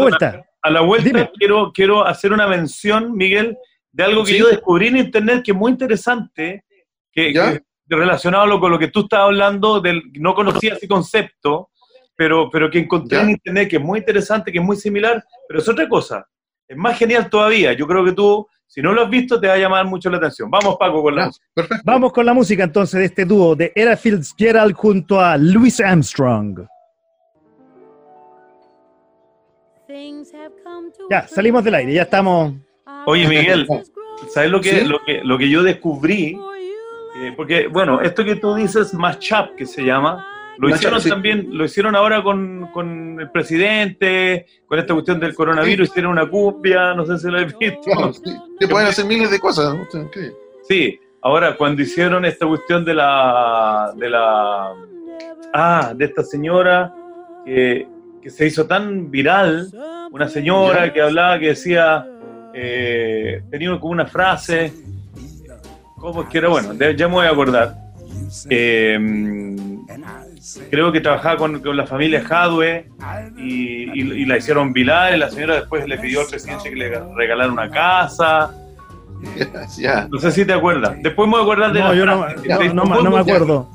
[0.00, 0.44] vuelta.
[0.62, 3.56] A la vuelta quiero, quiero hacer una mención, Miguel,
[3.92, 6.64] de algo que yo descubrí en internet que es muy interesante,
[7.12, 11.70] que, relacionado con lo que tú estabas hablando, del, no conocía ese concepto,
[12.16, 15.60] pero, pero que encontré en internet que es muy interesante, que es muy similar, pero
[15.60, 16.26] es otra cosa.
[16.66, 17.72] Es más genial todavía.
[17.72, 20.16] Yo creo que tú si no lo has visto, te va a llamar mucho la
[20.16, 20.50] atención.
[20.50, 21.44] Vamos, Paco, con la música.
[21.84, 26.66] Vamos con la música entonces de este dúo de Era Fitzgerald junto a Louis Armstrong.
[31.10, 32.54] Ya, salimos del aire, ya estamos.
[33.04, 33.66] Oye, Miguel,
[34.32, 36.34] ¿sabes lo que, lo que, lo que yo descubrí?
[37.22, 40.26] Eh, porque, bueno, esto que tú dices, Mashup, que se llama,
[40.58, 45.88] lo hicieron también, lo hicieron ahora con, con, el presidente, con esta cuestión del coronavirus,
[45.88, 48.12] hicieron una cumbia, no sé si lo has visto.
[48.58, 49.76] se pueden hacer miles de cosas.
[50.68, 54.74] Sí, ahora cuando hicieron esta cuestión de la, de la,
[55.54, 56.92] ah, de esta señora
[57.44, 57.86] que,
[58.20, 59.68] que se hizo tan viral,
[60.10, 62.06] una señora que hablaba, que decía,
[62.52, 64.72] eh, tenía como una frase,
[66.02, 66.48] ¿cómo es que era?
[66.48, 67.76] Bueno, ya me voy a acordar.
[68.50, 68.98] Eh,
[70.70, 72.90] creo que trabajaba con, la familia Hadwe
[73.38, 77.50] y, la hicieron vilar y la señora después le pidió al presidente que le regalara
[77.50, 78.54] una casa.
[80.10, 80.96] No sé si te acuerdas.
[81.00, 82.26] Después me voy a acordar de no, yo no,
[83.10, 83.70] me acuerdo.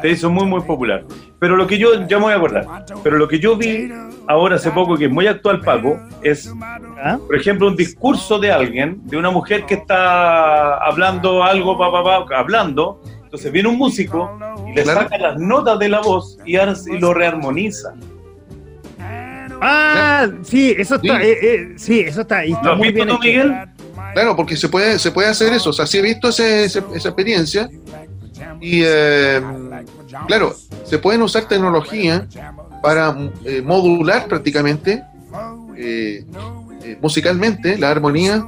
[0.00, 1.04] Te hizo muy, muy popular.
[1.38, 3.90] Pero lo que yo, ya me voy a acordar, pero lo que yo vi
[4.26, 6.52] ahora hace poco, que es muy actual, Paco, es,
[7.02, 7.18] ¿Ah?
[7.24, 12.26] por ejemplo, un discurso de alguien, de una mujer que está hablando algo, pa, pa,
[12.26, 16.56] pa, hablando, entonces viene un músico y le saca las notas de la voz y,
[16.98, 17.94] lo rearmoniza.
[19.60, 22.44] Ah, sí, eso está, sí, eh, eh, sí eso está.
[22.44, 23.54] ¿Lo has visto tú, Miguel?
[24.14, 25.70] Claro, porque se puede, se puede hacer eso.
[25.70, 27.68] O sea, sí he visto ese, esa experiencia.
[28.60, 29.40] Y eh,
[30.26, 30.54] claro,
[30.84, 32.26] se pueden usar tecnología
[32.82, 33.16] para
[33.62, 35.02] modular prácticamente
[37.00, 38.44] musicalmente la armonía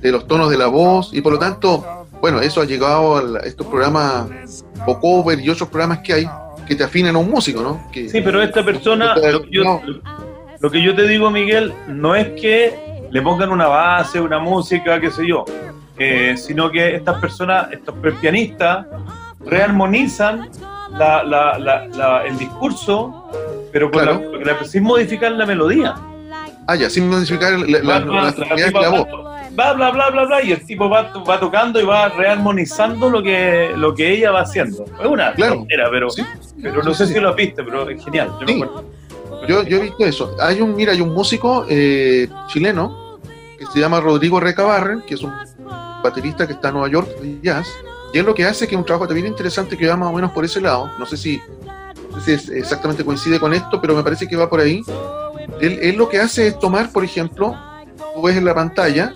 [0.00, 1.84] de los tonos de la voz y por lo tanto
[2.22, 6.30] bueno, eso ha llegado a estos programas o cover y otros programas que hay
[6.68, 7.84] que te afinan a un músico, ¿no?
[7.92, 13.50] sí, pero esta persona, lo que, yo, te digo, Miguel, no es que le pongan
[13.50, 15.44] una base, una música, qué sé yo,
[15.98, 18.86] eh, sino que estas personas, estos pianistas,
[19.46, 20.50] rearmonizan
[22.24, 23.30] el discurso,
[23.72, 23.90] pero
[24.64, 25.94] sin modificar la melodía.
[26.66, 29.08] Ah, ya, sin modificar la, la voz
[29.54, 33.22] bla, bla, bla, bla, bla, y el tipo va, va tocando y va rearmonizando lo
[33.22, 34.84] que, lo que ella va haciendo.
[34.84, 35.66] Es una claro.
[35.68, 36.08] pero,
[36.60, 38.30] pero no sé si lo has visto, pero es genial.
[39.48, 40.36] Yo, yo, he visto eso.
[40.40, 43.18] Hay un, mira, hay un músico eh, chileno
[43.58, 45.32] que se llama Rodrigo Recabarren, que es un
[46.02, 47.68] baterista que está en Nueva York de jazz,
[48.12, 50.12] y él lo que hace que es un trabajo también interesante que va más o
[50.12, 50.90] menos por ese lado.
[50.98, 51.40] No sé si,
[52.24, 54.82] si exactamente coincide con esto, pero me parece que va por ahí.
[55.60, 57.56] Él, él, lo que hace es tomar, por ejemplo,
[58.14, 59.14] tú ves en la pantalla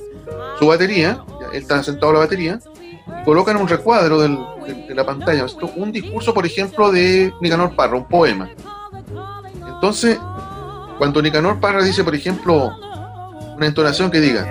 [0.59, 2.61] su batería, él está sentado en la batería,
[3.24, 8.48] colocan un recuadro de, la pantalla, un discurso, por ejemplo, de Nicanor Parra, un poema.
[9.74, 10.18] Entonces,
[10.98, 12.72] cuando Nicanor Parra dice, por ejemplo,
[13.56, 14.48] una entonación que diga,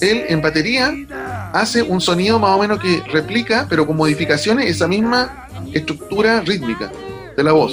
[0.00, 0.92] él en batería
[1.52, 6.90] hace un sonido más o menos que replica, pero con modificaciones, esa misma estructura rítmica
[7.36, 7.72] de la voz.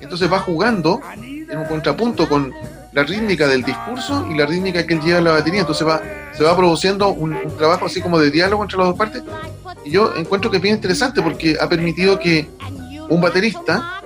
[0.00, 2.52] Entonces va jugando en un contrapunto con
[2.92, 5.60] la rítmica del discurso y la rítmica que él lleva en la batería.
[5.60, 6.00] Entonces va,
[6.32, 9.22] se va produciendo un, trabajo así como de diálogo entre las dos partes.
[9.84, 12.48] Y yo encuentro que es bien interesante porque ha permitido que
[13.08, 14.02] un baterista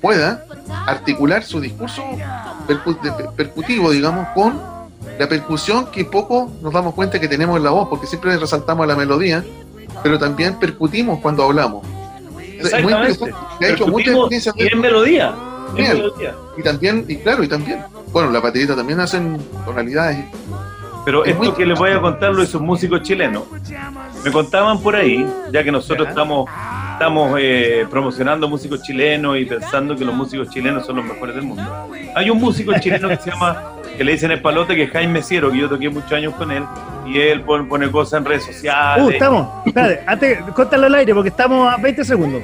[0.00, 0.44] pueda
[0.86, 2.02] articular su discurso
[3.36, 4.79] percutivo, digamos, con
[5.18, 8.86] la percusión que poco nos damos cuenta que tenemos en la voz, porque siempre resaltamos
[8.86, 9.44] la melodía,
[10.02, 11.86] pero también percutimos cuando hablamos.
[12.58, 12.92] Es muy.
[12.92, 13.08] Ha
[13.60, 15.34] hecho muchas Y en melodía.
[16.56, 17.84] Y también, y claro, y también.
[18.12, 20.24] Bueno, la baterista también hacen tonalidades.
[21.04, 23.46] Pero esto que les voy a contar lo hizo un músico chileno.
[24.24, 26.48] Me contaban por ahí, ya que nosotros estamos
[27.00, 31.44] estamos eh, promocionando músicos chilenos y pensando que los músicos chilenos son los mejores del
[31.44, 31.88] mundo.
[32.14, 35.20] Hay un músico chileno que se llama, que le dicen el palote, que es Jaime
[35.20, 36.64] Ciero, que yo toqué muchos años con él,
[37.04, 39.04] y él pone, cosas en redes sociales.
[39.04, 42.42] Uh, estamos, espérate, antes, cóntalo al aire, porque estamos a 20 segundos.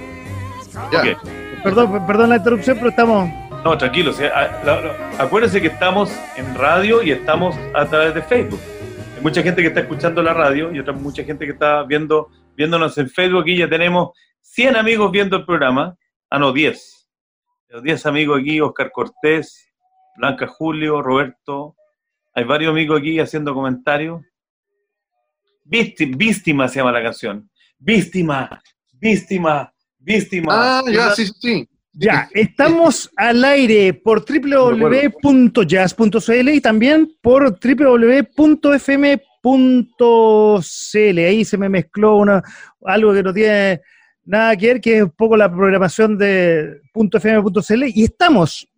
[0.93, 1.19] Ya.
[1.65, 3.31] Perdón, perdón la interrupción, pero estamos...
[3.65, 4.13] No, tranquilo,
[5.19, 8.61] acuérdense que estamos en radio y estamos a través de Facebook.
[9.17, 12.29] Hay mucha gente que está escuchando la radio y otra mucha gente que está viendo
[12.55, 14.11] viéndonos en Facebook y ya tenemos
[14.43, 15.97] 100 amigos viendo el programa.
[16.29, 17.09] Ah, no, 10.
[17.71, 19.66] Los 10 amigos aquí, Oscar Cortés,
[20.17, 21.77] Blanca Julio, Roberto.
[22.35, 24.23] Hay varios amigos aquí haciendo comentarios.
[25.65, 27.51] Víctima se llama la canción.
[27.79, 30.53] Víctima, víctima, víctima.
[30.53, 31.69] Ah, ya, sí, sí.
[31.93, 35.19] Ya, estamos al aire por www.jazz.cl
[36.51, 39.19] y también por www.fm.cl.
[41.19, 42.43] Ahí se me mezcló una,
[42.85, 43.81] algo que no tiene
[44.27, 48.69] nada que ver, que es un poco la programación de .fm.cl y estamos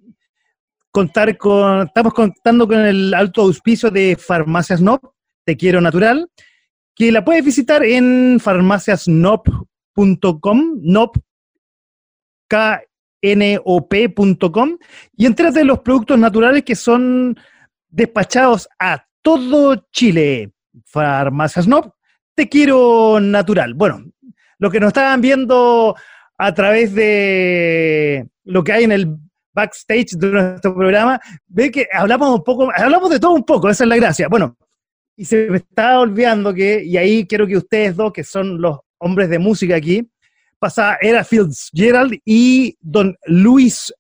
[0.98, 5.04] contar con, estamos contando con el alto auspicio de Farmacias NOP,
[5.44, 6.28] Te Quiero Natural,
[6.92, 11.16] que la puedes visitar en farmaciasnop.com, nop,
[15.16, 17.38] y entérate de los productos naturales que son
[17.88, 20.50] despachados a todo Chile.
[20.84, 21.94] Farmacias NOP,
[22.34, 23.72] Te Quiero Natural.
[23.74, 24.02] Bueno,
[24.58, 25.94] los que nos estaban viendo
[26.36, 29.16] a través de lo que hay en el
[29.58, 33.84] backstage de nuestro programa, ve que hablamos un poco, hablamos de todo un poco, esa
[33.84, 34.28] es la gracia.
[34.28, 34.56] Bueno,
[35.16, 38.78] y se me estaba olvidando que, y ahí quiero que ustedes dos, que son los
[38.98, 40.08] hombres de música aquí,
[40.60, 43.92] pasa era Fitzgerald y don Louis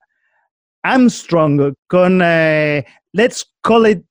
[0.82, 4.04] Armstrong con eh, Let's Call It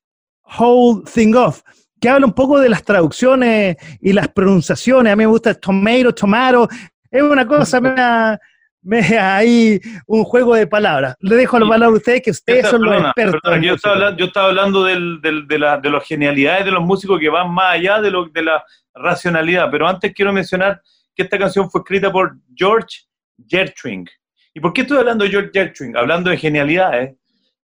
[0.60, 1.62] Whole Thing Off
[2.00, 5.12] que habla un poco de las traducciones y las pronunciaciones.
[5.12, 6.70] A mí me gusta tomato, tomato.
[7.10, 8.40] Es una cosa,
[8.88, 11.16] me ahí un juego de palabras.
[11.20, 13.42] Le dejo la palabra a ustedes, que ustedes son los expertos.
[13.62, 18.02] yo, estaba hablando, de, la, de las genialidades de los músicos que van más allá
[18.02, 18.64] de, lo, de la
[18.96, 19.70] racionalidad.
[19.70, 20.82] Pero antes quiero mencionar
[21.14, 23.02] que esta canción fue escrita por George
[23.48, 24.06] Gertrude.
[24.54, 26.00] ¿Y por qué estoy hablando de George Gertrude?
[26.00, 27.16] Hablando de genialidades.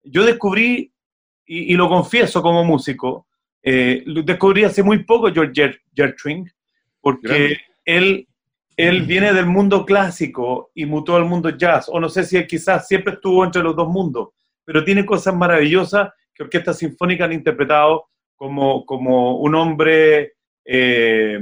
[0.03, 0.93] Yo descubrí,
[1.45, 3.27] y, y lo confieso como músico,
[3.61, 6.53] eh, descubrí hace muy poco George Gertrude,
[7.01, 8.27] porque él,
[8.79, 12.87] él viene del mundo clásico y mutó al mundo jazz, o no sé si quizás
[12.87, 14.29] siempre estuvo entre los dos mundos,
[14.63, 18.05] pero tiene cosas maravillosas que Orquesta Sinfónica han interpretado
[18.37, 20.31] como, como un hombre
[20.63, 21.41] eh,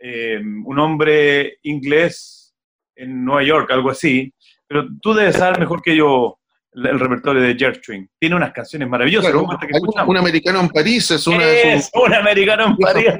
[0.00, 2.56] eh, un hombre inglés
[2.96, 4.34] en Nueva York, algo así,
[4.66, 6.40] pero tú debes saber mejor que yo
[6.74, 8.08] el repertorio de Gertrude.
[8.18, 9.32] Tiene unas canciones maravillosas.
[9.32, 11.44] un, americano en París es una.
[11.94, 13.14] un, americano en París.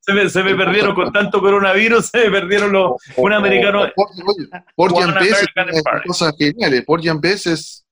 [0.00, 2.92] Se me, perdieron con tanto coronavirus, se me perdieron los.
[3.16, 3.88] Un americano.
[4.76, 6.84] Por es cosas geniales.
[6.84, 7.84] Por es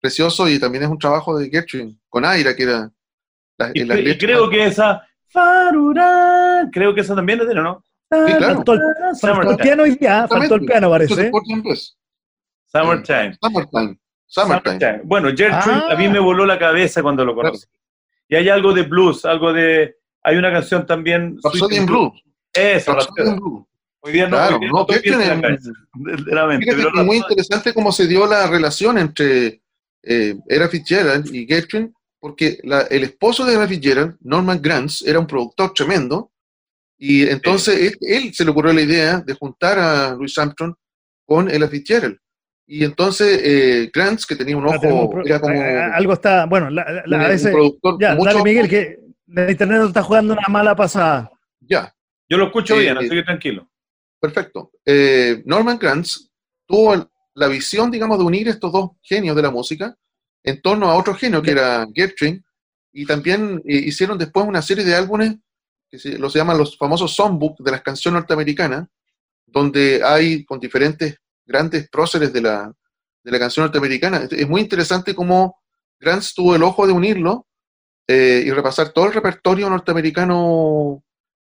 [0.00, 2.90] precioso y también es un trabajo de Gertrude, con Aira, que era.
[3.74, 5.04] y, creo que esa.
[5.30, 7.84] Farura, creo que esa también es de ¿no?
[8.10, 8.64] Sí, claro.
[9.20, 11.30] Faltó, el piano y ya, faltó el piano, parece.
[12.72, 13.36] Summertime.
[13.38, 13.98] Summertime.
[15.04, 16.22] Bueno, Gertrude a mí me ah.
[16.22, 17.66] voló la cabeza cuando lo conocí.
[18.28, 19.96] Y hay algo de blues, algo de...
[20.22, 21.38] Hay una canción también...
[21.42, 22.12] Rhapsody in Blue.
[22.52, 23.66] Eso, Rhapsody in Blue.
[24.00, 25.02] Hoy día no, claro, no, es
[27.04, 29.60] muy interesante cómo se dio la relación entre
[30.02, 35.26] eh, Era Fitzgerald y Gertrude, porque el esposo de Era Fitzgerald, Norman Granz, era un
[35.26, 36.30] productor tremendo,
[36.96, 40.74] y entonces él, se le ocurrió la idea de juntar a Louis Armstrong
[41.24, 42.18] con Ella Fitzgerald.
[42.70, 45.54] Y entonces eh, Grants, que tenía un ojo, era como...
[45.54, 47.54] Eh, algo está, bueno, la, la, a veces,
[47.98, 51.30] ya, dale Miguel, que la internet está jugando una mala pasada.
[51.60, 51.94] Ya.
[52.28, 53.70] Yo lo escucho bien, eh, así que tranquilo.
[54.20, 54.70] Perfecto.
[55.46, 56.30] Norman Granz
[56.66, 59.96] tuvo la visión, digamos, de unir estos dos genios de la música
[60.44, 62.42] en torno a otro genio que era Gertrude,
[62.92, 65.36] y también hicieron después una serie de álbumes
[65.90, 68.88] que se, los llaman los famosos songbook de las canciones norteamericanas,
[69.46, 71.16] donde hay con diferentes
[71.48, 72.72] grandes próceres de la,
[73.24, 74.28] de la canción norteamericana.
[74.30, 75.58] Es muy interesante cómo
[75.98, 77.46] Grants tuvo el ojo de unirlo
[78.06, 81.02] eh, y repasar todo el repertorio norteamericano,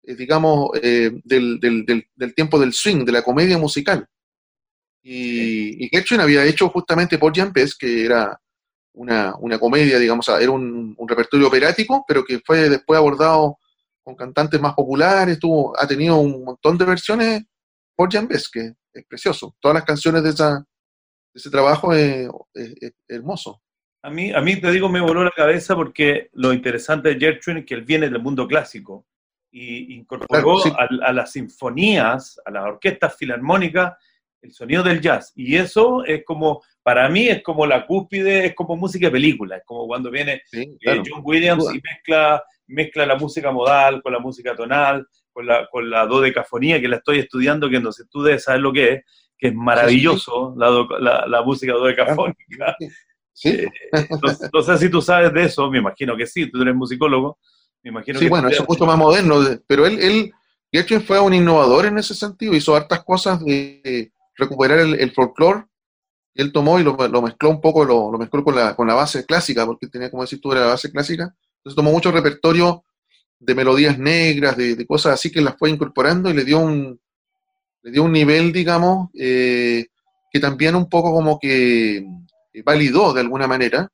[0.04, 1.86] eh, digamos, eh, del, del,
[2.16, 4.08] del, tiempo del swing, de la comedia musical.
[5.04, 8.40] Y, y Gershwin había hecho justamente por Jan Pes, que era
[8.94, 13.58] una, comedia, digamos, era un, repertorio operático, pero que fue después abordado
[14.04, 17.44] con cantantes más populares, tuvo, ha tenido un montón de versiones
[18.00, 18.36] por Jan que
[18.94, 19.58] es precioso.
[19.60, 20.66] Todas las canciones de, esa, de
[21.34, 22.30] ese trabajo es,
[23.10, 23.62] hermoso.
[24.02, 27.60] A mí, a mí te digo, me voló la cabeza porque lo interesante de Gertrude
[27.60, 29.06] es que él viene del mundo clásico
[29.52, 33.98] y incorporó a, las sinfonías, a las orquestas filarmónicas,
[34.42, 35.34] el sonido del jazz.
[35.36, 39.58] Y eso es como, para mí es como la cúspide, es como música de película,
[39.58, 44.20] es como cuando viene eh, John Williams y mezcla, mezcla la música modal con la
[44.20, 45.06] música tonal,
[45.40, 48.60] con la, con la dodecafonía que la estoy estudiando, que no sé, tú debes saber
[48.60, 49.04] lo que es,
[49.38, 52.76] que es maravilloso la, la, música dodecafónica.
[53.32, 53.52] Sí.
[53.52, 53.72] Eh,
[54.54, 57.40] no, sé si tú sabes de eso, me imagino que sí, tú eres musicólogo.
[57.82, 60.34] Me imagino sí, bueno, eso es mucho más moderno, pero él, él
[60.74, 65.64] Gertrude fue un innovador en ese sentido, hizo hartas cosas de, recuperar el, el folclore,
[66.36, 69.66] él tomó y lo, mezcló un poco, lo, mezcló con la, con la, base clásica,
[69.66, 71.34] porque tenía, como decir tú, era la base clásica.
[71.60, 72.84] Entonces tomó mucho repertorio
[73.40, 77.00] de melodías negras, de, cosas así que las fue incorporando y le dio un,
[77.84, 79.88] le dio un nivel, digamos, eh,
[80.32, 83.90] que también un poco como que eh, validó de alguna manera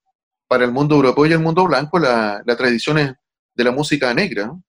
[0.47, 3.13] para el mundo europeo y el mundo blanco las la tradiciones
[3.53, 4.47] de la música negra.
[4.47, 4.63] ¿no?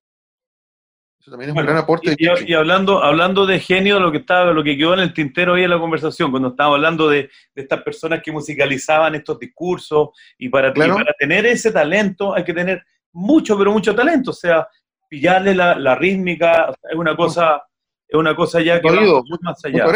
[1.31, 2.15] también es un gran aporte.
[2.19, 5.65] Y, hablando, hablando de genio, lo que estaba, lo que quedó en el tintero hoy
[5.65, 10.73] en la conversación, cuando estábamos hablando de, estas personas que musicalizaban estos discursos, y para,
[10.73, 12.85] para tener ese talento hay que tener
[13.17, 14.67] mucho, pero mucho talento, o sea,
[15.09, 17.63] pillarle la, rítmica, es una cosa,
[18.07, 19.87] es una cosa ya que va mucho más allá.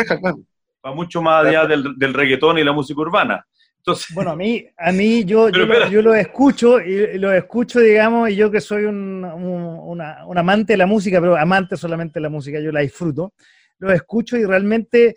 [0.85, 3.46] Va mucho más allá del, del reggaetón y la música urbana.
[4.14, 5.48] Bueno, a mí, a mí yo,
[5.90, 9.24] yo, lo, escucho, y lo escucho, digamos, y yo que soy un,
[10.37, 13.33] amante de la música, pero amante solamente de la música, yo la disfruto,
[13.78, 15.16] lo escucho y realmente,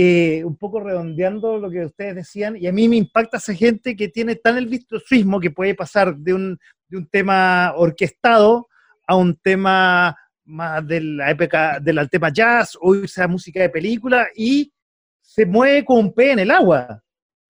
[0.00, 3.96] eh, un poco redondeando lo que ustedes decían, y a mí me impacta esa gente
[3.96, 6.56] que tiene tan el virtuosismo que puede pasar de un,
[6.86, 8.68] de un tema orquestado
[9.08, 14.28] a un tema más de la época del tema jazz o esa música de película
[14.36, 14.72] y
[15.20, 17.02] se mueve con un pie en el agua.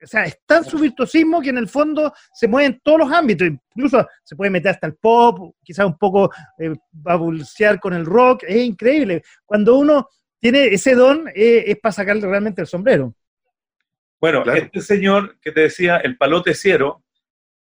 [0.03, 3.13] O sea, es tan su virtuosismo que en el fondo se mueve en todos los
[3.13, 8.07] ámbitos, incluso se puede meter hasta el pop, quizás un poco eh, bulcear con el
[8.07, 9.23] rock, es increíble.
[9.45, 10.09] Cuando uno
[10.41, 13.15] tiene ese don, eh, es para sacarle realmente el sombrero.
[14.21, 17.05] Bueno, este señor que te decía, el palote ciero,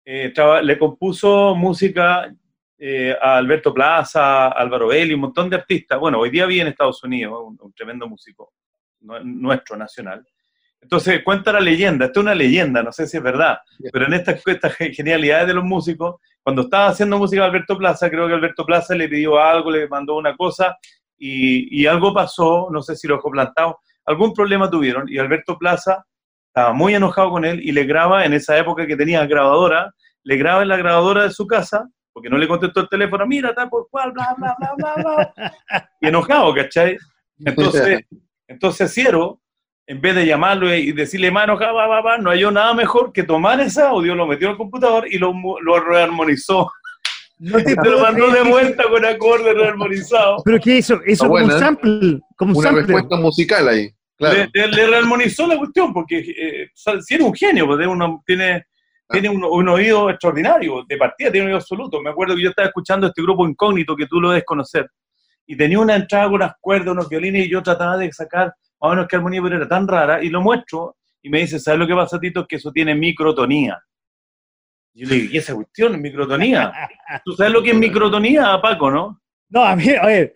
[0.04, 0.32] eh,
[0.62, 2.32] le compuso música
[3.20, 5.98] a Alberto Plaza, Álvaro Belli, un montón de artistas.
[5.98, 8.52] Bueno, hoy día vi en Estados Unidos, un tremendo músico
[9.00, 10.24] nuestro, nacional
[10.84, 13.58] entonces cuenta la leyenda, esto es una leyenda, no sé si es verdad,
[13.90, 18.28] pero en estas esta genialidades de los músicos, cuando estaba haciendo música Alberto Plaza, creo
[18.28, 20.76] que Alberto Plaza le pidió algo, le mandó una cosa
[21.18, 26.04] y, algo pasó, no sé si lo dejó plantado, algún problema tuvieron y Alberto Plaza
[26.48, 30.36] estaba muy enojado con él y le graba en esa época que tenía grabadora, le
[30.36, 33.68] graba en la grabadora de su casa, porque no le contestó el teléfono, mira, está
[33.68, 35.52] por cual, bla, bla, bla, bla, bla,
[36.00, 36.96] y enojado, ¿cachai?
[37.38, 38.04] Entonces,
[38.46, 39.40] entonces Ciero
[39.86, 43.22] en vez de llamarlo y decirle, mano, ja, va, va, no halló nada mejor que
[43.22, 46.70] tomar ese audio, lo metió al computador y lo, lo rearmonizó.
[47.44, 50.42] No te lo mandó de vuelta con acordes rearmonizados.
[50.44, 51.00] ¿Pero qué hizo?
[51.04, 52.20] Eso como un sample.
[52.36, 53.90] Como una respuesta musical ahí.
[54.16, 54.48] Claro.
[54.52, 58.62] Le, rearmonizó la cuestión, porque eh, si era un genio, pues, uno, tiene, ah.
[59.10, 62.00] tiene un, un, oído extraordinario, de partida tiene un oído absoluto.
[62.00, 64.88] Me acuerdo que yo estaba escuchando este grupo incógnito que tú lo debes conocer,
[65.46, 68.54] y tenía una entrada con unas cuerdas, unos violines, y yo trataba de sacar
[68.90, 71.58] ah, no, es que armonía pero era tan rara, y lo muestro, y me dice,
[71.58, 72.40] ¿sabes lo que pasa, Tito?
[72.40, 73.78] Es que eso tiene microtonía.
[74.94, 76.72] Y yo le digo, ¿y esa cuestión es microtonía?
[77.24, 79.20] ¿Tú sabes lo que es microtonía, Paco, no?
[79.50, 80.32] No, a mí, a ver,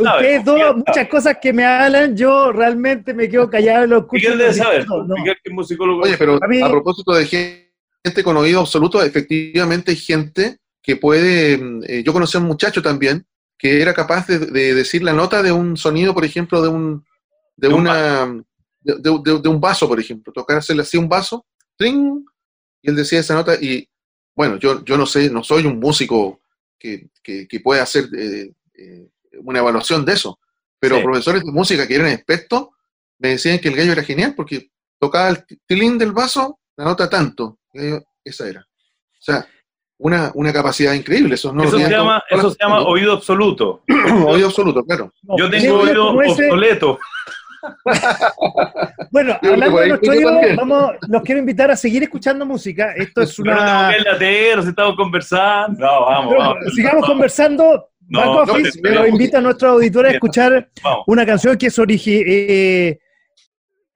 [0.00, 4.22] ustedes dos, muchas cosas que me hablan, yo realmente me quedo callado y lo escucho.
[4.22, 6.02] Miguel debe saber, Miguel que es musicólogo.
[6.02, 12.02] Oye, pero a, propósito de gente con oído absoluto, efectivamente hay gente que puede, eh,
[12.04, 13.26] yo conocí a un muchacho también,
[13.58, 14.38] que era capaz de,
[14.74, 17.04] decir la nota de un sonido, por ejemplo, de un,
[17.56, 18.26] de, una,
[18.80, 21.46] de, un vaso, por ejemplo, tocársele así un vaso,
[21.76, 22.24] ¡tring!
[22.82, 23.88] y él decía esa nota, y
[24.34, 26.40] bueno, yo, yo no sé, no soy un músico
[26.78, 29.08] que, que, pueda hacer eh, eh,
[29.38, 30.38] una evaluación de eso,
[30.78, 32.68] pero profesores de música que eran expertos
[33.18, 37.08] me decían que el gallo era genial porque tocaba el tilín del vaso, la nota
[37.08, 37.58] tanto,
[38.22, 38.60] esa era.
[38.60, 39.48] O sea,
[39.98, 41.34] una, una capacidad increíble.
[41.34, 43.82] Eso, no eso se llama, eso se llama oído absoluto.
[44.26, 45.12] oído absoluto, claro.
[45.38, 46.98] Yo tengo oído obsoleto.
[49.10, 52.92] bueno, hablando de nuestro oído, vamos, los quiero invitar a seguir escuchando música.
[52.96, 53.90] Esto es una.
[54.18, 55.78] Pero no estamos conversando.
[55.78, 56.74] No, vamos, vamos.
[56.74, 57.90] Sigamos conversando.
[58.06, 60.68] No, Office, no invita a nuestros auditores a escuchar
[61.06, 62.24] una canción que es original.
[62.26, 62.98] Eh,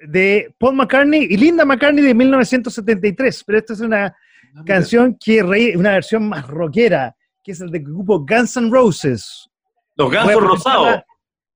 [0.01, 5.39] de Paul McCartney y Linda McCartney de 1973, pero esta es una ah, canción que
[5.39, 9.49] es una versión más rockera, que es el del grupo Guns N' Roses.
[9.97, 11.03] Los gansos rosados.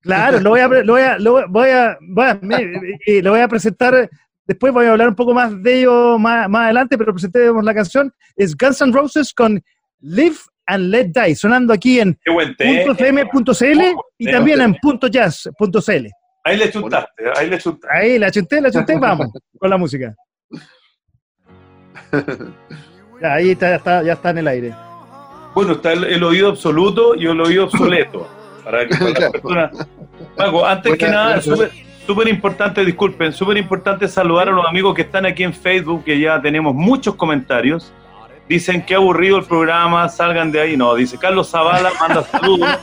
[0.03, 1.97] Claro, lo voy a, lo voy a, lo voy a,
[3.21, 4.09] lo voy a presentar
[4.45, 7.73] después voy a hablar un poco más de ello más, más adelante, pero presentemos la
[7.73, 8.13] canción.
[8.35, 9.63] Es Guns N' Roses con
[10.01, 10.35] Live
[10.65, 13.81] and Let Die, sonando aquí en .fm.cl
[14.17, 14.77] y también en
[15.11, 16.07] .jazz.cl.
[16.45, 17.97] Ahí le chuntaste, ahí le chuntaste.
[17.97, 19.27] Ahí la chunté, la chunté, vamos,
[19.57, 20.13] con la música.
[23.21, 24.75] ahí está, ya, está, ya está en el aire.
[25.55, 28.27] Bueno, está el, oído absoluto y el oído obsoleto.
[28.63, 29.87] Para que para personas.
[30.35, 35.25] Paco, antes que nada, súper importante, disculpen, súper importante saludar a los amigos que están
[35.25, 37.91] aquí en Facebook, que ya tenemos muchos comentarios.
[38.47, 40.77] Dicen que aburrido el programa, salgan de ahí.
[40.77, 42.77] No, dice Carlos Zavala, manda saludos.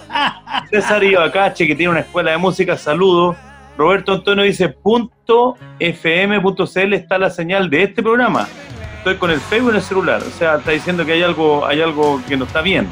[0.71, 3.37] César Ibacache, que tiene una escuela de música, saludos.
[3.77, 8.49] Roberto Antonio dice, punto fm.cl está la señal de este programa.
[8.99, 10.23] Estoy con el Facebook en el celular.
[10.23, 12.89] O sea, está diciendo que hay algo, hay algo que no está bien.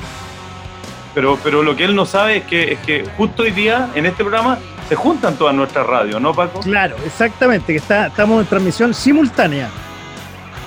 [1.15, 4.07] Pero, pero lo que él no sabe es que, es que justo hoy día, en
[4.07, 6.61] este programa, se juntan todas nuestras radios, ¿no, Paco?
[6.61, 9.69] Claro, exactamente, que está, estamos en transmisión simultánea.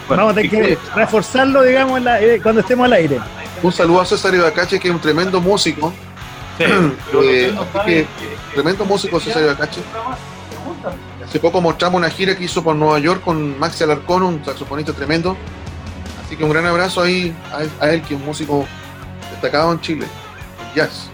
[0.10, 3.20] Vamos a tener que reforzarlo, digamos, eh, cuando estemos al aire.
[3.64, 5.94] Un saludo a César Ibacache, que es un tremendo músico.
[6.58, 6.66] Sí,
[7.88, 8.06] eh,
[8.54, 9.82] tremendo músico César Ibacache.
[11.24, 14.92] Hace poco mostramos una gira que hizo por Nueva York con Maxi Alarcón, un saxofonista
[14.92, 15.38] tremendo.
[16.26, 17.34] Así que un gran abrazo ahí
[17.80, 18.68] a él, que es un músico
[19.32, 20.08] destacado en Chile.
[20.76, 21.09] Jazz.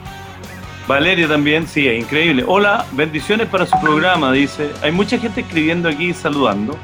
[0.88, 2.44] Valeria también, sí, es increíble.
[2.48, 4.72] Hola, bendiciones para su programa, dice.
[4.82, 6.78] Hay mucha gente escribiendo aquí, saludando.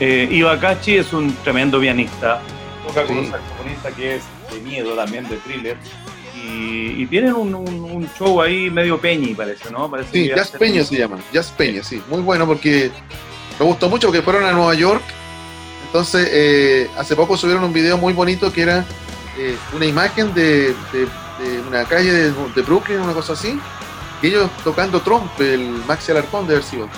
[0.00, 2.40] Eh, Ibakachi es un tremendo pianista,
[2.86, 5.76] toca con un saxofonista que es de miedo también, de thriller.
[6.34, 9.90] Y, tienen un, show ahí medio peñi, parece, ¿no?
[9.90, 12.02] Parece sí, Jazz Peña se llama, Jazz Peña, sí.
[12.08, 12.90] Muy bueno porque
[13.58, 15.02] me gustó mucho porque fueron a Nueva York.
[15.86, 18.84] Entonces, eh, hace poco subieron un video muy bonito que era
[19.38, 20.74] eh, una imagen de,
[21.66, 23.58] una calle de, Brooklyn, una cosa así.
[24.22, 26.88] Y ellos tocando trompe, el Maxi Alarcón de haber sido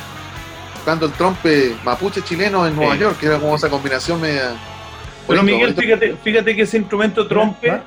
[0.78, 4.57] tocando el trompe mapuche chileno en Nueva York, que era como esa combinación media.
[5.26, 7.80] Bueno, Miguel, fíjate, fíjate que ese instrumento trompe,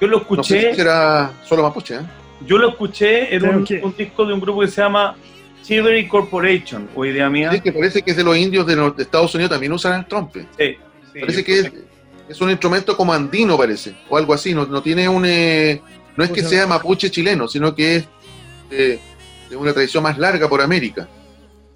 [0.00, 0.72] yo lo escuché.
[0.72, 2.00] No era solo mapuche, ¿eh?
[2.46, 3.64] Yo lo escuché en un,
[3.96, 5.16] disco de un grupo que se llama
[5.62, 7.50] Chivery Corporation, o idea mía.
[7.50, 10.46] Sí, que parece que es de los indios de, Estados Unidos, también usan el trompe.
[10.58, 10.76] Sí,
[11.18, 11.72] parece que es,
[12.40, 14.54] un instrumento como andino, parece, o algo así.
[14.54, 15.24] No, tiene un.
[15.26, 15.80] Eh,
[16.16, 18.08] no es que sea mapuche chileno, sino que es
[18.70, 21.08] de una tradición más larga por América.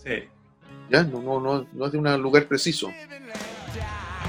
[0.02, 0.24] Sí.
[0.90, 1.04] ¿ya?
[1.04, 2.90] No, no, no, no es de un lugar preciso.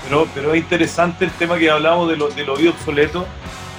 [0.04, 3.26] Pero, pero es interesante el tema que hablamos de lo, del oído obsoleto.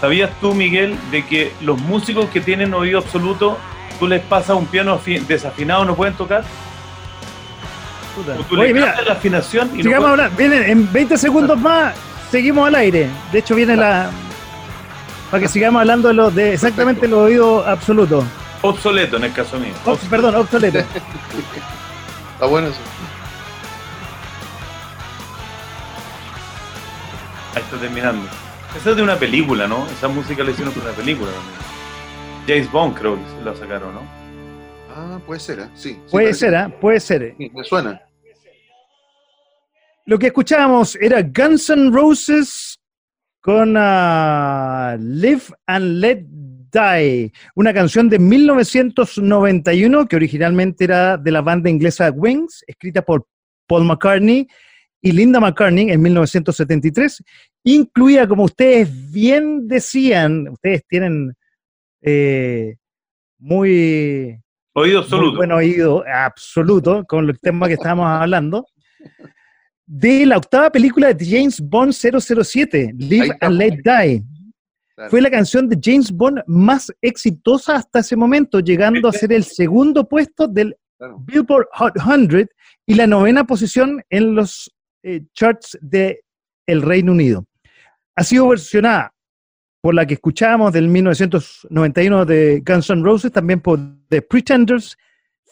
[0.00, 3.56] ¿Sabías tú, Miguel, de que los músicos que tienen oído absoluto,
[3.98, 6.44] tú les pasas un piano desafinado, no pueden tocar?
[8.48, 10.36] tú Oye, mira, la afinación y sigamos hablando.
[10.36, 11.94] Vienen en 20 segundos más,
[12.32, 13.10] seguimos al aire.
[13.30, 14.10] De hecho, viene la.
[15.30, 18.24] Para que sigamos hablando de, lo, de exactamente el oído absoluto.
[18.62, 19.72] Obsoleto en el caso mío.
[20.10, 20.78] perdón, obsoleto.
[22.34, 22.80] Está bueno eso.
[27.54, 28.26] Ahí está terminando.
[28.76, 29.86] Esa es de una película, ¿no?
[29.88, 31.54] Esa música la hicieron por una película también.
[32.46, 34.00] James Bond creo que la sacaron, ¿no?
[34.96, 35.68] Ah, puede ser, ¿eh?
[35.74, 36.00] Sí.
[36.10, 36.68] puede ser, ¿eh?
[36.80, 37.34] Puede ser.
[37.38, 38.00] me suena.
[40.04, 42.80] Lo que escuchábamos era Guns N' Roses
[43.40, 46.24] con uh, Live and Let
[46.72, 53.26] Die, una canción de 1991 que originalmente era de la banda inglesa Wings, escrita por
[53.68, 54.48] Paul McCartney
[55.00, 57.22] y Linda McCartney en 1973.
[57.64, 61.32] Incluía, como ustedes bien decían, ustedes tienen
[62.00, 62.74] eh,
[63.38, 64.36] muy,
[64.72, 65.36] oído absoluto.
[65.36, 68.66] buen oído absoluto con el tema que estábamos hablando,
[69.94, 74.24] de la octava película de James Bond 007, Live and Let Die.
[75.10, 79.44] Fue la canción de James Bond más exitosa hasta ese momento, llegando a ser el
[79.44, 80.74] segundo puesto del
[81.26, 82.48] Billboard Hot 100
[82.86, 86.24] y la novena posición en los eh, charts de
[86.66, 87.44] el Reino Unido.
[88.16, 89.12] Ha sido versionada
[89.82, 93.78] por la que escuchábamos del 1991 de Guns N' Roses, también por
[94.08, 94.96] The Pretenders,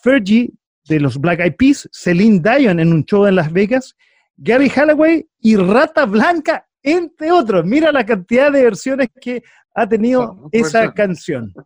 [0.03, 0.51] Fergie
[0.89, 3.95] de los Black Eyed Peas, Celine Dion en un show en Las Vegas,
[4.43, 7.65] Gary Halloway y Rata Blanca entre otros.
[7.65, 9.43] Mira la cantidad de versiones que
[9.75, 11.53] ha tenido esa canción.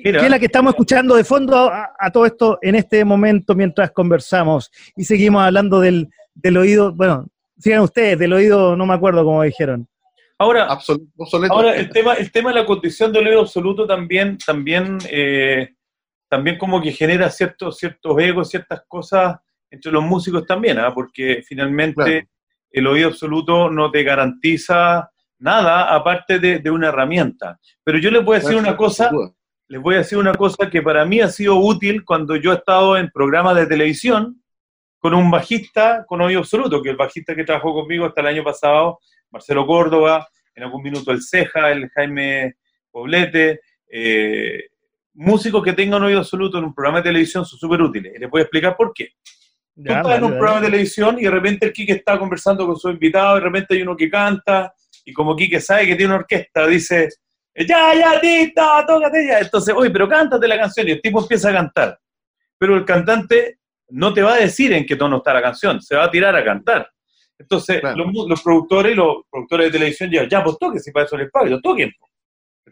[0.00, 3.90] Que es la que estamos escuchando de fondo a, todo esto en este momento mientras
[3.90, 6.08] conversamos y seguimos hablando del,
[6.56, 7.26] oído, bueno,
[7.58, 9.88] sigan ustedes, del oído, no me acuerdo cómo dijeron.
[10.38, 10.68] Ahora,
[11.50, 15.70] ahora el, tema, el tema de la condición del oído absoluto también, también, eh,
[16.28, 19.38] también como que genera ciertos, ciertos egos, ciertas cosas
[19.70, 20.92] entre los músicos también, ¿ah?
[20.94, 22.28] porque finalmente
[22.70, 27.58] el oído absoluto no te garantiza nada aparte de, una herramienta.
[27.84, 29.10] Pero yo les voy a decir una cosa,
[29.68, 32.56] les voy a decir una cosa que para mí ha sido útil cuando yo he
[32.56, 34.42] estado en programas de televisión
[34.98, 38.44] con un bajista con oído absoluto, que el bajista que trabajó conmigo hasta el año
[38.44, 38.98] pasado,
[39.30, 42.56] Marcelo Córdoba, en algún minuto el Ceja, el Jaime
[42.90, 43.60] Poblete,
[43.90, 44.64] eh,
[45.14, 48.12] músicos que tengan oído absoluto en un programa de televisión son súper útiles.
[48.16, 49.12] Y les voy a explicar por qué.
[49.84, 52.76] Tú estás en un programa de televisión y de repente el Quique está conversando con
[52.76, 54.74] su invitado, de repente hay uno que canta,
[55.04, 57.08] y como Quique sabe que tiene una orquesta, dice,
[57.54, 59.38] ya, ya, tita, tócate ya.
[59.38, 61.98] Entonces, oye, pero cántate la canción, y el tipo empieza a cantar.
[62.58, 63.60] Pero el cantante
[63.90, 66.34] no te va a decir en qué tono está la canción, se va a tirar
[66.34, 66.90] a cantar.
[67.38, 71.16] Entonces, los, productores y los productores de televisión ya, ya, pues toque, si para eso
[71.16, 71.92] les pago, toquen.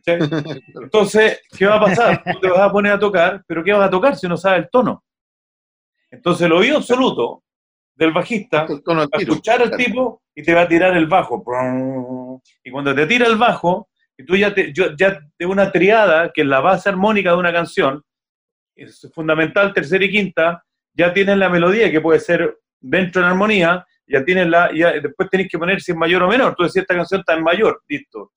[0.83, 2.23] Entonces, ¿qué va a pasar?
[2.33, 4.65] Tú te vas a poner a tocar, pero ¿qué vas a tocar si no sabes
[4.65, 5.05] el tono?
[6.11, 7.43] Entonces, el oído absoluto
[7.95, 11.43] del bajista va a escuchar al tipo y te va a tirar el bajo.
[12.63, 13.89] Y cuando te tira el bajo,
[14.19, 17.53] y tú ya te, ya de una triada, que es la base armónica de una
[17.53, 18.03] canción,
[18.75, 20.63] es fundamental, tercera y quinta,
[20.95, 24.93] ya tienes la melodía que puede ser dentro de la armonía, ya tienes la, ya
[24.93, 26.55] después tenés que poner si es mayor o menor.
[26.55, 28.33] Tú decías esta canción está en mayor, listo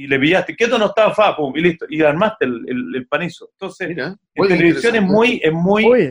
[0.00, 1.36] y le pillaste, ¿qué tono estaba fa?
[1.36, 3.50] Pum, y listo, y armaste el, el, panizo.
[3.52, 6.10] Entonces, en televisión es muy, es muy,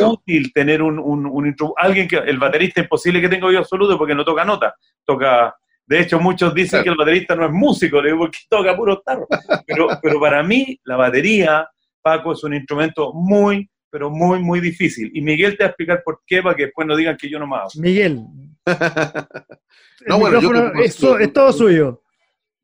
[0.00, 3.98] útil, tener un, un, un alguien que, el baterista es imposible que tenga oído absoluto
[3.98, 4.74] porque no toca nota,
[5.04, 5.54] toca,
[5.86, 9.02] de hecho muchos dicen que el baterista no es músico, le digo, porque toca puro
[9.02, 9.28] tarro,
[9.66, 11.68] pero, pero para mí la batería,
[12.00, 15.10] Paco, es un instrumento muy, pero muy, muy difícil.
[15.12, 17.38] Y Miguel te va a explicar por qué, para que después no digan que yo
[17.38, 17.68] no me hago.
[17.76, 18.22] Miguel.
[20.06, 22.02] no, bueno, es todo suyo.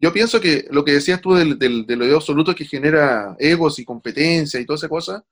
[0.04, 3.78] Yo pienso que lo que decías tú del, del, del oído absoluto que genera egos
[3.78, 5.24] y competencia y toda esa cosa,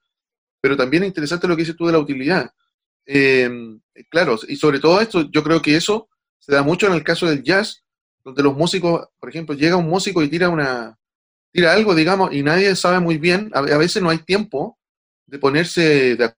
[0.59, 2.49] pero también es interesante lo que dices tú de la utilidad.
[3.05, 6.09] Em, claro, y sobre todo esto, yo creo que eso
[6.39, 7.83] se da mucho en el caso del jazz,
[8.25, 10.97] donde los músicos, por ejemplo, llega un músico y tira una
[11.51, 14.79] tira algo, digamos, y nadie sabe muy bien, a, veces no hay tiempo
[15.27, 16.33] de ponerse de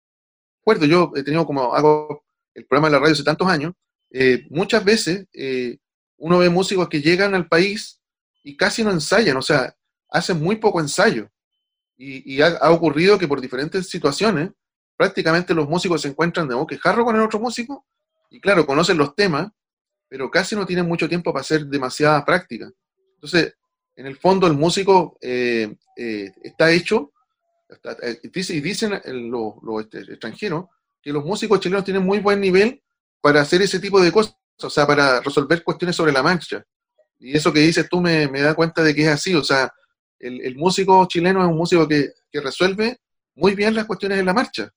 [0.61, 0.85] acuerdo.
[0.85, 3.71] Yo he tenido como hago el programa de la radio hace tantos años,
[4.11, 5.77] eh, muchas veces eh,
[6.17, 8.01] uno ve músicos que llegan al país
[8.45, 9.75] y casi no ensayan, o sea,
[10.07, 11.27] hacen muy poco ensayo.
[11.97, 14.51] Y, ha, ocurrido que por diferentes situaciones,
[14.95, 17.87] prácticamente los músicos se encuentran de boquejarro con el otro músico,
[18.29, 19.47] y claro, conocen los temas,
[20.07, 22.69] pero casi no tienen mucho tiempo para hacer demasiada práctica.
[23.15, 23.55] Entonces,
[23.95, 27.13] en el fondo, el músico eh, eh, está hecho,
[28.03, 30.65] eh, y dicen los este, extranjeros,
[31.01, 32.83] que los músicos chilenos tienen muy buen nivel
[33.21, 36.63] para hacer ese tipo de cosas, o sea, para resolver cuestiones sobre la mancha.
[37.19, 39.71] Y eso que dices tú me, me da cuenta de que es así, o sea,
[40.19, 42.97] el, músico chileno es un músico que, resuelve
[43.35, 44.69] muy bien las cuestiones en la marcha.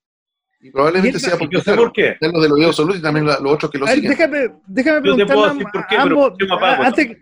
[0.61, 2.17] Y probablemente sea porque sé por qué.
[2.21, 4.11] Es lo del oído absoluto y también los otros que lo siguen.
[4.11, 5.67] Déjame, déjame preguntarle
[5.97, 7.17] a, ambos, antes,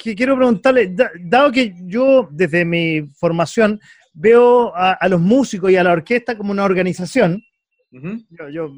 [0.00, 3.80] que quiero preguntarle, dado que yo desde mi formación
[4.12, 7.42] veo a, los músicos y a la orquesta como una organización,
[7.90, 8.72] yo,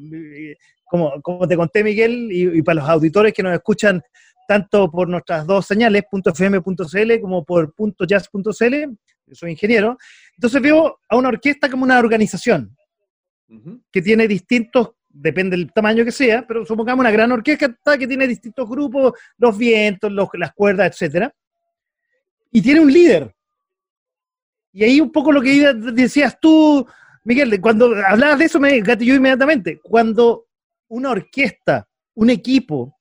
[0.85, 4.01] como, como te conté Miguel, y, para los auditores que nos escuchan
[4.47, 7.73] tanto por nuestras dos señales, .fm.cl como por
[8.07, 8.75] .jazz.cl,
[9.31, 9.97] soy ingeniero,
[10.35, 12.75] entonces veo a una orquesta como una organización
[13.91, 18.27] que tiene distintos, depende del tamaño que sea, pero supongamos una gran orquesta que tiene
[18.27, 21.29] distintos grupos, los vientos, las cuerdas, etc.
[22.51, 23.33] Y tiene un líder.
[24.73, 26.85] Y ahí un poco lo que decías tú,
[27.23, 29.79] Miguel, cuando hablabas de eso me gatilló inmediatamente.
[29.81, 30.47] Cuando
[30.89, 32.94] una orquesta, un equipo,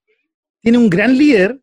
[0.64, 1.60] tiene un gran líder,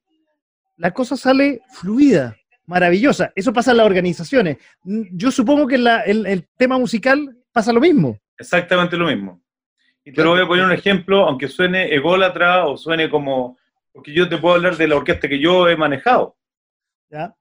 [0.77, 2.37] la cosa sale fluida,
[2.67, 3.33] maravillosa.
[3.35, 4.57] Eso pasa en las organizaciones.
[4.83, 8.19] Yo supongo que en el, tema musical pasa lo mismo.
[8.37, 9.41] Exactamente lo mismo.
[10.05, 13.57] Y te lo voy a poner un ejemplo, aunque suene ególatra o suene como...
[13.91, 16.37] Porque yo te puedo hablar de la orquesta que yo he manejado.
[17.09, 17.33] ¿Ya?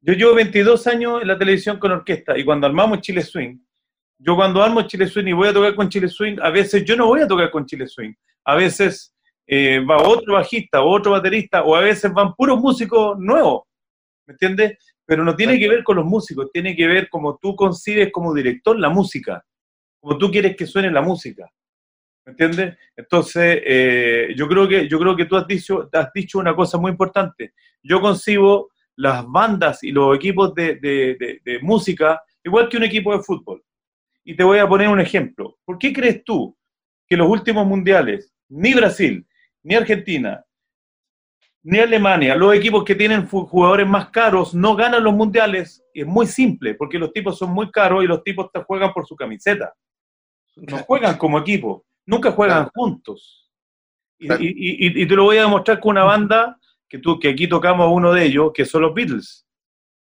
[0.00, 3.58] Yo llevo 22 años en la televisión con orquesta y cuando armamos Chile Swing,
[4.16, 6.94] yo cuando armo Chile Swing y voy a tocar con Chile Swing, a veces yo
[6.94, 8.12] no voy a tocar con Chile Swing.
[8.44, 9.12] A veces
[9.52, 13.64] eh, va otro bajista, otro baterista, o a veces van puros músicos nuevos,
[14.24, 14.78] ¿me entiendes?
[15.04, 18.32] Pero no tiene que ver con los músicos, tiene que ver como tú concibes como
[18.32, 19.44] director la música,
[19.98, 21.50] como tú quieres que suene la música,
[22.24, 22.78] ¿me entiendes?
[22.94, 26.78] Entonces, eh, yo, creo que, yo creo que tú has dicho, has dicho una cosa
[26.78, 27.54] muy importante.
[27.82, 33.24] Yo concibo las bandas y los equipos de, de música igual que un equipo de
[33.24, 33.64] fútbol.
[34.22, 35.58] Y te voy a poner un ejemplo.
[35.64, 36.56] ¿Por qué crees tú
[37.08, 39.26] que los últimos mundiales, ni Brasil,
[39.62, 40.44] ni Argentina,
[41.62, 45.84] ni Alemania, los equipos que tienen jugadores más caros no ganan los mundiales.
[45.92, 48.92] Y es muy simple, porque los tipos son muy caros y los tipos te juegan
[48.92, 49.74] por su camiseta.
[50.56, 51.84] No juegan como equipo.
[52.06, 53.50] Nunca juegan juntos.
[54.18, 56.58] Y, te lo voy a demostrar con una banda
[56.88, 59.46] que, tú, que aquí tocamos uno de ellos, que son los Beatles.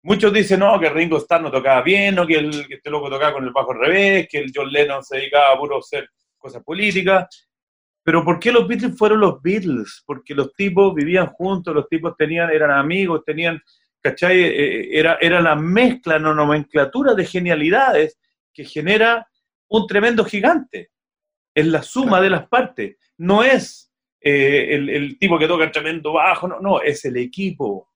[0.02, 3.11] Muchos dicen, no, que Ringo Starr no tocaba bien, no, que, el, que este loco
[3.11, 6.09] tocaba con el bajo al revés, que el John Lennon se dedicaba a puro hacer
[6.38, 7.45] cosas políticas.
[8.07, 10.04] Pero ¿por qué los Beatles fueron los Beatles?
[10.07, 13.61] Porque los tipos vivían juntos, los tipos tenían, eran amigos, tenían,
[14.00, 14.44] ¿cachai?
[14.44, 18.16] Eh, eh, era, era la mezcla, la nomenclatura de genialidades
[18.54, 19.26] que genera
[19.66, 20.92] un tremendo gigante.
[21.52, 22.96] Es la suma de las partes.
[23.18, 27.90] No es eh, el, tipo que toca el tremendo bajo, no, no, es el equipo.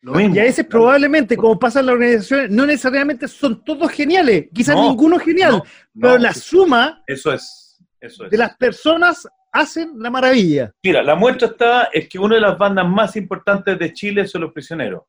[0.00, 0.34] Lo mismo.
[0.34, 4.74] Y a veces probablemente, como pasa en la organización, no necesariamente son todos geniales, quizás
[4.74, 5.62] ninguno genial,
[5.94, 7.61] pero la suma eso es,
[8.02, 8.30] eso es.
[8.30, 10.72] de las personas hacen la maravilla.
[10.82, 14.42] Mira, la muestra está, es que una de las bandas más importantes de Chile son
[14.42, 15.04] Los Prisioneros.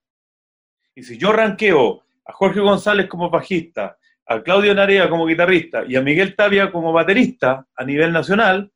[0.96, 5.96] Y si yo ranqueo a Jorge González como bajista, a Claudio Narea como guitarrista y
[5.96, 8.72] a Miguel Tapia como baterista a nivel nacional,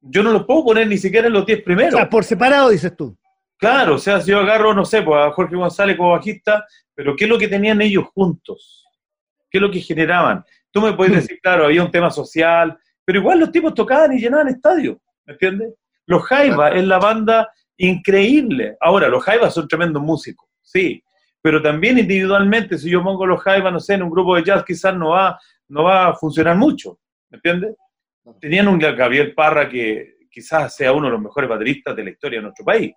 [0.00, 1.94] yo no los puedo poner ni siquiera en los 10 primeros.
[1.94, 3.16] O sea, por separado, dices tú.
[3.58, 6.64] Claro, o sea, si yo agarro, no sé, pues a Jorge González como bajista,
[6.94, 8.84] pero ¿qué es lo que tenían ellos juntos?
[9.50, 10.44] ¿Qué es lo que generaban?
[10.70, 11.16] Tú me puedes hmm.
[11.16, 15.34] decir, claro, había un tema social, pero igual los tipos tocaban y llenaban estadios, ¿me
[15.34, 15.74] entiendes?
[16.06, 18.76] Los Jaiba es la banda increíble.
[18.80, 21.02] Ahora, los Jaiba son tremendos músicos, sí,
[21.40, 24.64] pero también individualmente, si yo pongo los Jaiba, no sé, en un grupo de jazz,
[24.64, 25.38] quizás no va,
[25.68, 26.98] no va a funcionar mucho,
[27.30, 27.76] ¿me entiendes?
[28.40, 32.40] Tenían un Gabriel Parra que quizás sea uno de los mejores bateristas de la historia
[32.40, 32.92] de nuestro país,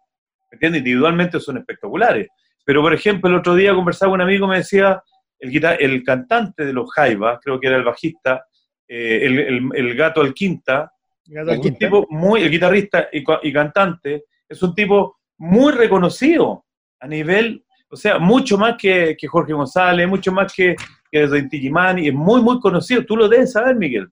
[0.52, 0.80] ¿me entiendes?
[0.80, 2.28] Individualmente son espectaculares.
[2.66, 5.02] Pero, por ejemplo, el otro día conversaba con un amigo, me decía,
[5.38, 8.46] el, el cantante de los Jaiba, creo que era el bajista,
[8.90, 9.26] eh,
[9.74, 10.92] el, gato al quinta,
[11.26, 16.66] es un tipo muy, el guitarrista y, y, cantante, es un tipo muy reconocido
[17.00, 20.76] a nivel o sea, mucho más que, Jorge González, mucho más que,
[21.12, 23.04] que y es muy, muy conocido.
[23.04, 24.08] Tú lo debes saber, Miguel.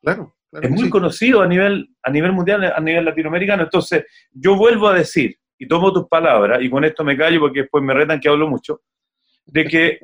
[0.00, 0.34] Claro.
[0.52, 3.64] es muy conocido a nivel, a nivel mundial, a nivel latinoamericano.
[3.64, 7.62] Entonces, yo vuelvo a decir, y tomo tus palabras, y con esto me callo porque
[7.62, 8.82] después me retan que hablo mucho,
[9.46, 9.98] de que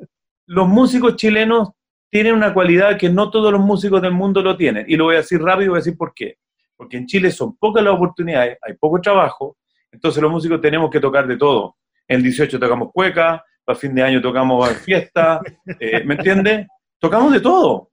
[0.47, 1.69] los músicos chilenos
[2.11, 4.85] tienen una cualidad que no todos los músicos del mundo lo tienen.
[4.87, 6.37] Y lo voy a decir rápido, voy a decir por qué.
[6.75, 9.57] Porque en Chile son pocas las oportunidades, hay poco trabajo,
[9.91, 11.75] entonces los músicos tenemos que tocar de todo
[12.15, 15.39] el 18 tocamos cueca, para fin de año tocamos fiesta,
[15.79, 16.67] eh, ¿me entiendes?
[16.99, 17.91] Tocamos de todo.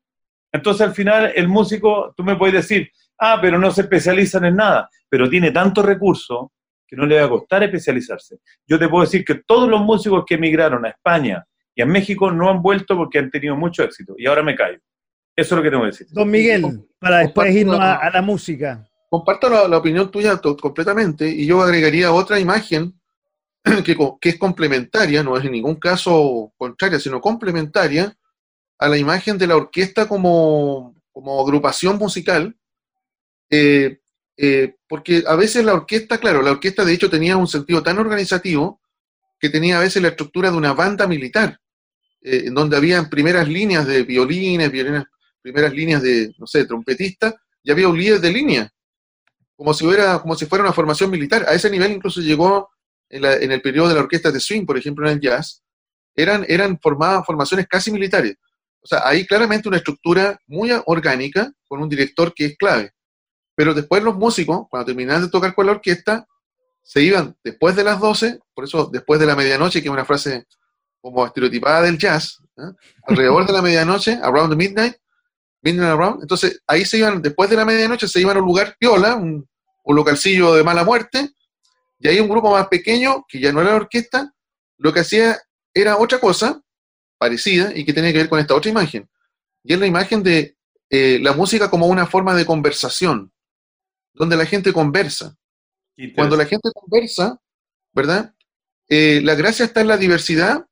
[0.50, 4.56] Entonces al final el músico, tú me puedes decir, ah, pero no se especializan en
[4.56, 6.52] nada, pero tiene tanto recurso
[6.86, 8.38] que no le va a costar especializarse.
[8.66, 11.44] Yo te puedo decir que todos los músicos que emigraron a España
[11.78, 14.16] y a México no han vuelto porque han tenido mucho éxito.
[14.18, 14.80] Y ahora me callo.
[15.36, 16.08] Eso es lo que tengo que decir.
[16.10, 18.84] Don Miguel, para después irnos a, la música.
[19.08, 22.98] Comparto la, la opinión tuya completamente y yo agregaría otra imagen
[23.84, 23.96] que,
[24.28, 28.12] es complementaria, no es en ningún caso contraria, sino complementaria
[28.76, 32.56] a la imagen de la orquesta como, agrupación musical,
[33.50, 34.00] eh,
[34.36, 38.00] eh, porque a veces la orquesta, claro, la orquesta de hecho tenía un sentido tan
[38.00, 38.80] organizativo
[39.38, 41.60] que tenía a veces la estructura de una banda militar,
[42.30, 45.04] eh, en donde había primeras líneas de violines, violines,
[45.40, 48.70] primeras líneas de, no sé, trompetistas, y había un líder de línea,
[49.56, 51.46] como si, hubiera, como si fuera una formación militar.
[51.48, 52.68] A ese nivel incluso llegó
[53.08, 55.62] en, el periodo de la orquesta de swing, por ejemplo, en el jazz,
[56.14, 58.36] eran, eran formadas formaciones casi militares.
[58.82, 62.92] O sea, hay claramente una estructura muy orgánica con un director que es clave.
[63.54, 66.26] Pero después los músicos, cuando terminaban de tocar con la orquesta,
[66.82, 70.04] se iban después de las 12, por eso después de la medianoche, que es una
[70.04, 70.46] frase
[71.12, 72.72] como estereotipada del jazz, ¿eh?
[73.06, 74.96] alrededor de la medianoche, around the midnight,
[75.62, 78.76] midnight around, entonces ahí se iban, después de la medianoche, se iban a un lugar
[78.78, 79.48] piola, un,
[79.84, 81.30] un localcillo de mala muerte,
[81.98, 84.32] y hay un grupo más pequeño, que ya no era la orquesta,
[84.76, 85.38] lo que hacía
[85.74, 86.60] era otra cosa
[87.18, 89.08] parecida y que tenía que ver con esta otra imagen.
[89.64, 90.56] Y es la imagen de
[90.90, 93.32] eh, la música como una forma de conversación,
[94.14, 95.36] donde la gente conversa.
[96.14, 97.40] Cuando la gente conversa,
[97.92, 98.32] ¿verdad?
[98.88, 100.64] Eh, la gracia está en la diversidad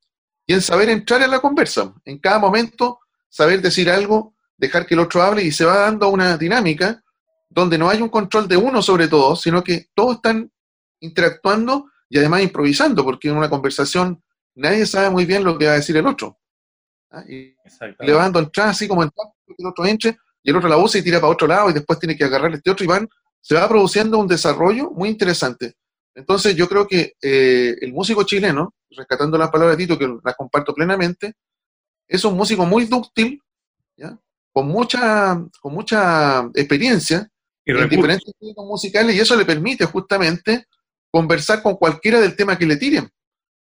[0.46, 1.92] y en saber entrar en la conversa.
[2.04, 6.08] En cada momento, saber decir algo, dejar que el otro hable y se va dando
[6.08, 7.02] una dinámica
[7.48, 10.50] donde no hay un control de uno sobre todo, sino que todos están
[11.00, 14.22] interactuando y además improvisando, porque en una conversación
[14.54, 16.38] nadie sabe muy bien lo que va a decir el otro.
[17.10, 17.24] ¿ah?
[17.28, 17.56] Y
[18.00, 19.10] le van dando entrada así como el
[19.64, 22.16] otro entre y el otro la usa y tira para otro lado y después tiene
[22.16, 23.08] que agarrar este otro y van,
[23.40, 25.74] se va produciendo un desarrollo muy interesante.
[26.14, 30.36] Entonces yo creo que eh, el músico chileno, rescatando las palabras de Tito, que las
[30.36, 31.34] comparto plenamente,
[32.08, 33.42] es un músico muy dúctil,
[34.52, 37.28] Con, mucha, con mucha experiencia
[37.66, 40.66] en diferentes técnicos musicales y eso le permite justamente
[41.10, 43.10] conversar con cualquiera del tema que le tiren.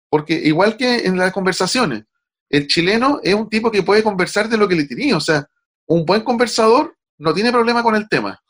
[0.09, 2.05] Porque igual que en las conversaciones,
[2.49, 5.13] el chileno es un tipo que puede conversar de lo que le tiren.
[5.13, 5.47] O sea,
[5.87, 8.41] un buen conversador no tiene problema con el tema.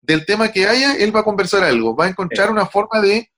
[0.00, 3.30] Del tema que haya, él va a conversar algo, va a encontrar una forma de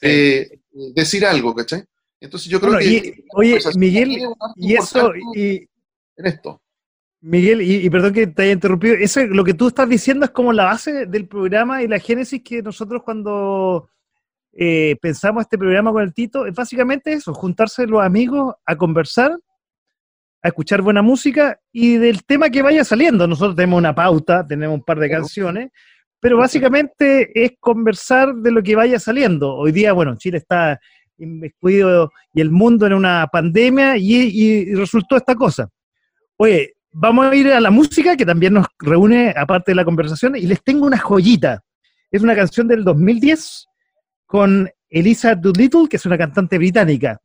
[0.00, 0.60] eh,
[0.94, 1.84] decir algo, ¿cachai?
[2.24, 3.24] Entonces yo creo que...
[3.34, 4.18] oye, Miguel,
[4.56, 5.12] y eso...
[5.34, 5.68] Y,
[6.16, 6.60] en esto.
[7.20, 10.52] Miguel, y, perdón que te haya interrumpido, eso, lo que tú estás diciendo es como
[10.52, 13.88] la base del programa y la génesis que nosotros cuando
[14.52, 19.36] eh, pensamos este programa con el Tito, es básicamente eso, juntarse los amigos a conversar,
[20.42, 23.26] a escuchar buena música y del tema que vaya saliendo.
[23.26, 25.70] Nosotros tenemos una pauta, tenemos un par de canciones,
[26.20, 29.54] pero básicamente es conversar de lo que vaya saliendo.
[29.54, 30.78] Hoy día, bueno, Chile está
[31.18, 35.68] inmiscuido y el mundo en una pandemia y, resultó esta cosa.
[36.36, 40.36] Oye, vamos a ir a la música que también nos reúne aparte de la conversación
[40.36, 41.62] y les tengo una joyita.
[42.10, 43.66] Es una canción del 2010
[44.26, 47.20] con Elisa Doolittle, que es una cantante británica,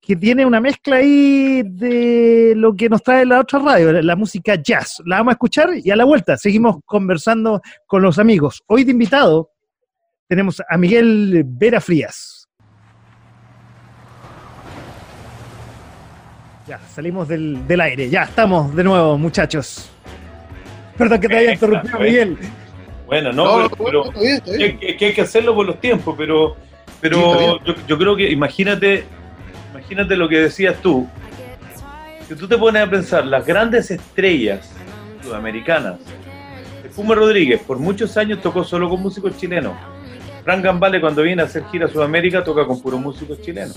[0.00, 4.54] que tiene una mezcla ahí de lo que nos trae la otra radio, la música
[4.54, 5.02] jazz.
[5.04, 8.62] La vamos a escuchar y a la vuelta seguimos conversando con los amigos.
[8.66, 9.50] Hoy de invitado
[10.28, 12.37] tenemos a Miguel Vera Frías.
[16.68, 18.10] Ya, salimos del, aire.
[18.10, 19.90] Ya, estamos de nuevo, muchachos.
[20.98, 22.38] Perdón que te haya interrumpido, Miguel.
[23.06, 26.56] Bueno, no, pero, que, hay que hacerlo por los tiempos, pero,
[27.00, 29.04] pero yo, creo que, imagínate,
[29.72, 31.08] imagínate lo que decías tú.
[32.28, 34.70] Si tú te pones a pensar, las grandes estrellas
[35.22, 35.98] sudamericanas,
[36.94, 39.72] Puma Rodríguez por muchos años tocó solo con músicos chilenos.
[40.44, 43.76] Frank Gambale cuando viene a hacer gira a Sudamérica toca con puros músicos chilenos.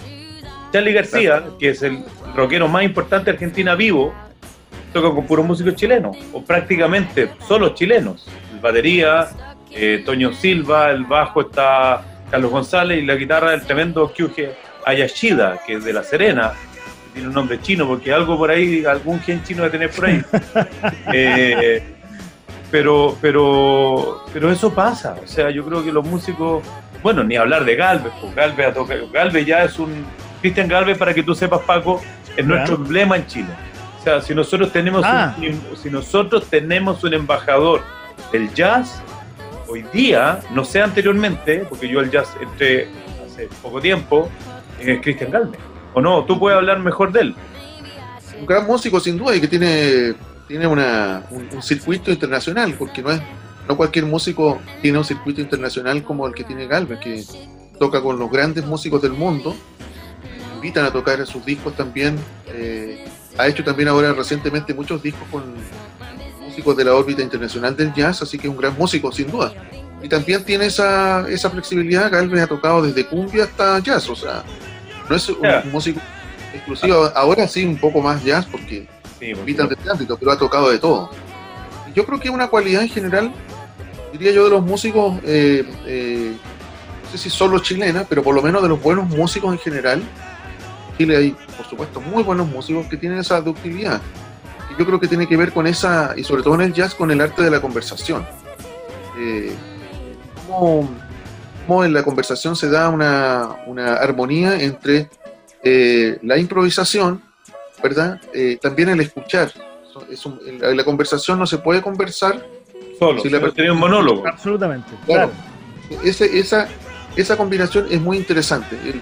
[0.72, 2.04] Charlie García, que es el
[2.36, 4.14] rockero más importante de Argentina vivo,
[4.94, 8.28] toca con puros músicos chilenos, o prácticamente solo chilenos.
[8.54, 9.30] El batería,
[9.72, 14.52] eh, Toño Silva, el bajo está Carlos González y la guitarra el tremendo Kyuge
[14.86, 16.54] Ayashida, que es de La Serena,
[17.14, 20.22] tiene un nombre chino, porque algo por ahí, algún gen chino de tener por ahí.
[21.14, 21.84] Eh,
[22.70, 26.64] pero, pero, pero eso pasa, o sea, yo creo que los músicos,
[27.04, 28.74] bueno, ni hablar de Galvez, pues Galvez,
[29.12, 30.06] Galvez ya es un
[30.42, 32.02] Cristian Galvez, para que tú sepas, Paco,
[32.36, 33.50] es nuestro emblema en Chile.
[34.00, 35.36] O sea, si nosotros tenemos, ah.
[35.38, 37.82] un, si nosotros tenemos un embajador
[38.32, 39.02] del jazz,
[39.68, 42.90] hoy día, no sé anteriormente, porque yo el jazz entré
[43.26, 44.30] hace poco tiempo,
[44.80, 45.60] es Cristian Galvez.
[45.94, 46.24] ¿O no?
[46.26, 47.36] Tú puedes hablar mejor de él.
[48.40, 50.16] Un gran músico, sin duda, y que tiene,
[50.48, 53.22] tiene una, un, circuito internacional, porque no es
[53.68, 57.24] no cualquier músico tiene un circuito internacional como el que tiene Galvez, que
[57.78, 59.56] toca con los grandes músicos del mundo
[60.62, 62.20] invitan a tocar sus discos también.
[62.48, 63.04] Eh,
[63.38, 65.44] ha hecho también ahora recientemente muchos discos con
[66.40, 69.52] músicos de la órbita internacional del jazz, así que es un gran músico, sin duda.
[70.04, 72.12] Y también tiene esa, esa flexibilidad.
[72.12, 74.44] Galvez ha tocado desde cumbia hasta jazz, o sea,
[75.10, 76.00] no es un músico
[76.54, 77.12] exclusivo.
[77.16, 78.88] Ahora sí, un poco más jazz, porque
[79.20, 81.10] invitan de ámbito, pero ha tocado de todo.
[81.96, 83.32] Yo creo que una cualidad en general,
[84.12, 86.34] diría yo, de los músicos, eh, eh,
[87.04, 90.02] no sé si solo chilena, pero por lo menos de los buenos músicos en general,
[91.02, 94.00] Chile hay, por supuesto, muy buenos músicos que tienen esa ductilidad.
[94.72, 96.94] Y yo creo que tiene que ver con esa, y sobre todo en el jazz,
[96.94, 98.24] con el arte de la conversación.
[99.18, 99.52] Eh,
[100.48, 105.10] cómo, en la conversación se da una, una armonía entre
[105.64, 107.24] eh, la improvisación,
[107.82, 108.22] ¿verdad?
[108.34, 109.52] Eh, también el escuchar.
[110.10, 110.24] Es
[110.60, 112.46] la, conversación no se puede conversar
[112.98, 114.28] solo, si la persona un monólogo.
[114.28, 114.92] Absolutamente.
[115.06, 115.32] Claro.
[116.04, 116.68] Ese, esa,
[117.16, 118.78] esa combinación es muy interesante.
[118.86, 119.02] El,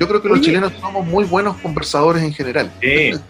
[0.00, 2.70] yo creo que los chilenos somos muy buenos conversadores en general.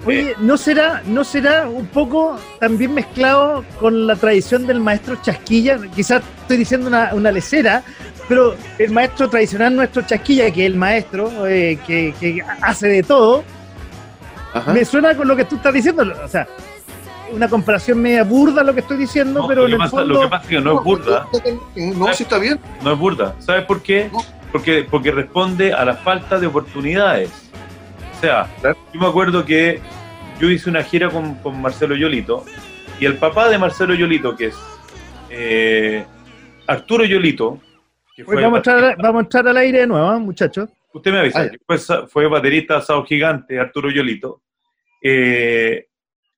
[0.04, 5.78] Oye, ¿no será, ¿no será un poco también mezclado con la tradición del maestro Chasquilla?
[5.94, 7.82] Quizás estoy diciendo una, una lecera,
[8.28, 13.44] pero el maestro tradicional nuestro Chasquilla, que es el maestro eh, que, hace de todo,
[14.72, 16.04] me suena con lo que tú estás diciendo.
[16.24, 16.46] O sea,
[17.32, 20.14] una comparación media burda lo que estoy diciendo, pero en el fondo...
[20.14, 21.26] Lo que pasa es que no es burda.
[21.76, 22.58] No, sí está bien.
[22.82, 23.34] No es burda.
[23.40, 24.10] ¿Sabes por qué?
[24.55, 27.50] Porque, porque responde a la falta de oportunidades.
[28.16, 29.80] O sea, yo me acuerdo que
[30.38, 32.44] yo hice una gira con, con Marcelo Yolito
[33.00, 34.57] y el papá de Marcelo Yolito, que es
[35.28, 36.07] eh,
[36.68, 37.61] Arturo Yolito,
[38.14, 40.70] que fue vamos, a entrar, vamos, a entrar, al aire de nuevo, ¿eh, muchachos.
[40.92, 44.42] Usted me avisa, fue, fue, baterista Sao Gigante, Arturo Yolito.
[45.02, 45.88] Eh,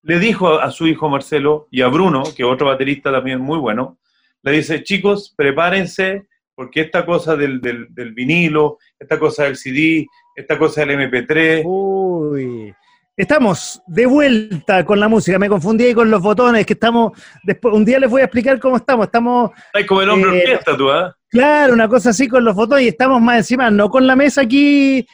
[0.04, 3.58] le dijo a, su hijo Marcelo y a Bruno, que es otro baterista también muy
[3.58, 3.98] bueno,
[4.42, 10.58] le dice, chicos, prepárense porque esta cosa del, del, vinilo, esta cosa del CD, esta
[10.58, 11.62] cosa del MP3...
[11.64, 12.74] Uy.
[13.14, 17.12] Estamos de vuelta con la música, me confundí ahí con los botones, que estamos,
[17.44, 19.50] después, un día les voy a explicar cómo estamos, estamos...
[19.66, 21.14] Estás como el hombre eh, orquesta tú, ¿ah?
[21.30, 24.42] Claro, una cosa así con los botones y estamos más encima, no con la mesa
[24.42, 25.06] aquí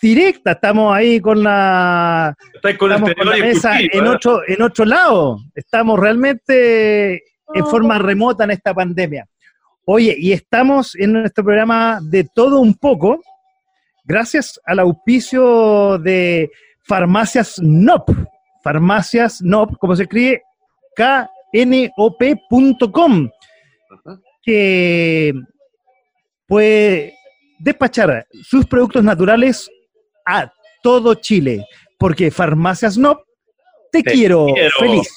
[0.00, 2.34] directa, estamos ahí con la,
[2.78, 4.08] con, la mesa en, ¿eh?
[4.08, 7.22] otro, en otro lado, estamos realmente
[7.54, 9.26] en forma remota en esta pandemia.
[9.84, 13.20] Oye, y estamos en nuestro programa de todo un poco,
[14.04, 16.48] gracias al auspicio de
[16.84, 18.10] Farmacias NOP.
[18.62, 20.42] Farmacias NOP, como se escribe,
[21.52, 23.28] knop.com,
[24.42, 25.34] que
[26.46, 27.14] puede
[27.58, 29.68] despachar sus productos naturales
[30.24, 31.66] a todo Chile,
[31.98, 33.18] porque Farmacias NOP
[33.90, 34.46] te, quiero,
[34.78, 35.08] feliz.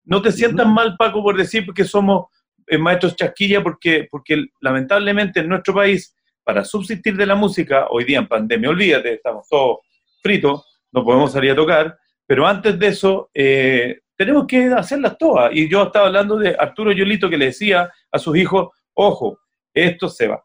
[0.07, 2.27] No te sientas mal, Paco, por decir que somos
[2.65, 8.05] eh, maestros chasquilla, porque, porque lamentablemente en nuestro país, para subsistir de la música, hoy
[8.05, 9.79] día en pandemia, olvídate, estamos todos
[10.23, 15.53] fritos, no podemos salir a tocar, pero antes de eso, eh, tenemos que hacerlas todas.
[15.53, 19.41] Y yo estaba hablando de Arturo Yolito que le decía a sus hijos, ojo,
[19.73, 20.41] esto se va.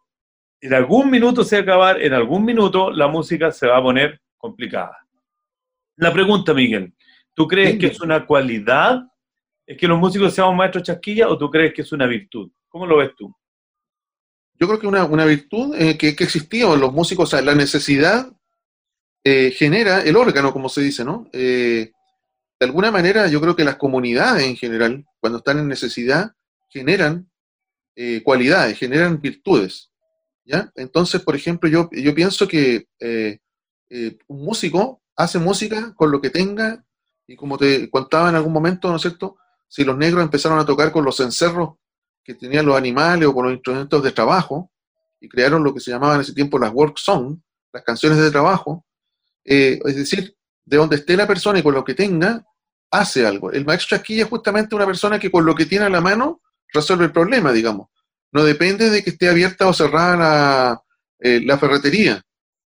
[0.60, 3.82] En algún minuto se va a acabar, en algún minuto la música se va a
[3.82, 4.98] poner complicada.
[5.98, 6.92] La pregunta, Miguel,
[7.32, 9.04] ¿tú crees que es una cualidad
[9.72, 12.50] ¿Es que los músicos seamos maestros chasquilla o tú crees que es una virtud?
[12.68, 13.34] ¿Cómo lo ves tú?
[14.60, 17.54] Yo creo que una, virtud eh, que, que existía en los músicos, o sea, la
[17.54, 18.30] necesidad
[19.24, 21.26] eh, genera el órgano, como se dice, ¿no?
[21.32, 21.90] Eh,
[22.60, 26.32] de alguna manera, yo creo que las comunidades en general, cuando están en necesidad,
[26.68, 27.30] generan
[28.24, 29.90] cualidades, generan virtudes.
[30.44, 30.70] ¿ya?
[30.76, 32.86] Entonces, por ejemplo, yo, yo pienso que
[34.28, 36.84] un músico hace música con lo que tenga,
[37.26, 39.38] y como te contaba en algún momento, ¿no es cierto?
[39.72, 41.76] Si los negros empezaron a tocar con los cencerros
[42.22, 44.70] que tenían los animales o con los instrumentos de trabajo,
[45.18, 47.38] y crearon lo que se llamaban en ese tiempo las work songs,
[47.72, 48.84] las canciones de trabajo,
[49.46, 52.44] eh, es decir, de donde esté la persona y con lo que tenga,
[52.90, 53.50] hace algo.
[53.50, 56.42] El maestro Chasquilla es justamente una persona que con lo que tiene a la mano
[56.70, 57.88] resuelve el problema, digamos.
[58.30, 60.82] No depende de que esté abierta o cerrada la,
[61.18, 62.20] eh, la ferretería,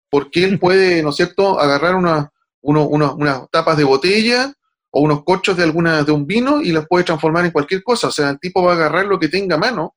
[0.09, 2.33] porque él puede, ¿no es cierto?, agarrar una,
[2.63, 4.55] unas tapas de botella
[4.97, 8.09] o unos corchos de alguna de un vino y las puede transformar en cualquier cosa.
[8.09, 9.97] O sea, el tipo va a agarrar lo que tenga a mano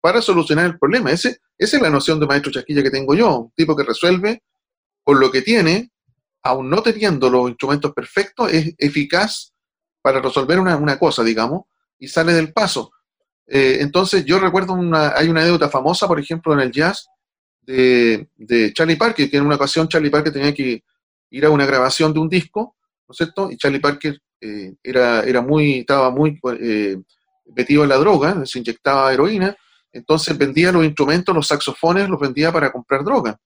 [0.00, 1.10] para solucionar el problema.
[1.10, 4.42] Ese, esa es la noción de maestro chasquilla que tengo yo, un tipo que resuelve
[5.04, 5.92] con lo que tiene,
[6.42, 9.52] aún no teniendo los instrumentos perfectos, es eficaz
[10.00, 11.64] para resolver una, cosa, digamos,
[11.98, 12.90] y sale del paso.
[13.46, 17.06] Eh, entonces, yo recuerdo una, hay una anécdota famosa, por ejemplo, en el jazz
[17.60, 20.82] de, de Charlie Parker, que en una ocasión Charlie Parker tenía que
[21.28, 22.76] ir a una grabación de un disco
[23.12, 23.50] ¿no es cierto?
[23.50, 26.96] Y Charlie Parker eh, era, era muy, estaba muy eh,
[27.54, 29.54] metido en la droga, se inyectaba heroína,
[29.92, 33.36] entonces vendía los instrumentos, los saxofones, los vendía para comprar droga.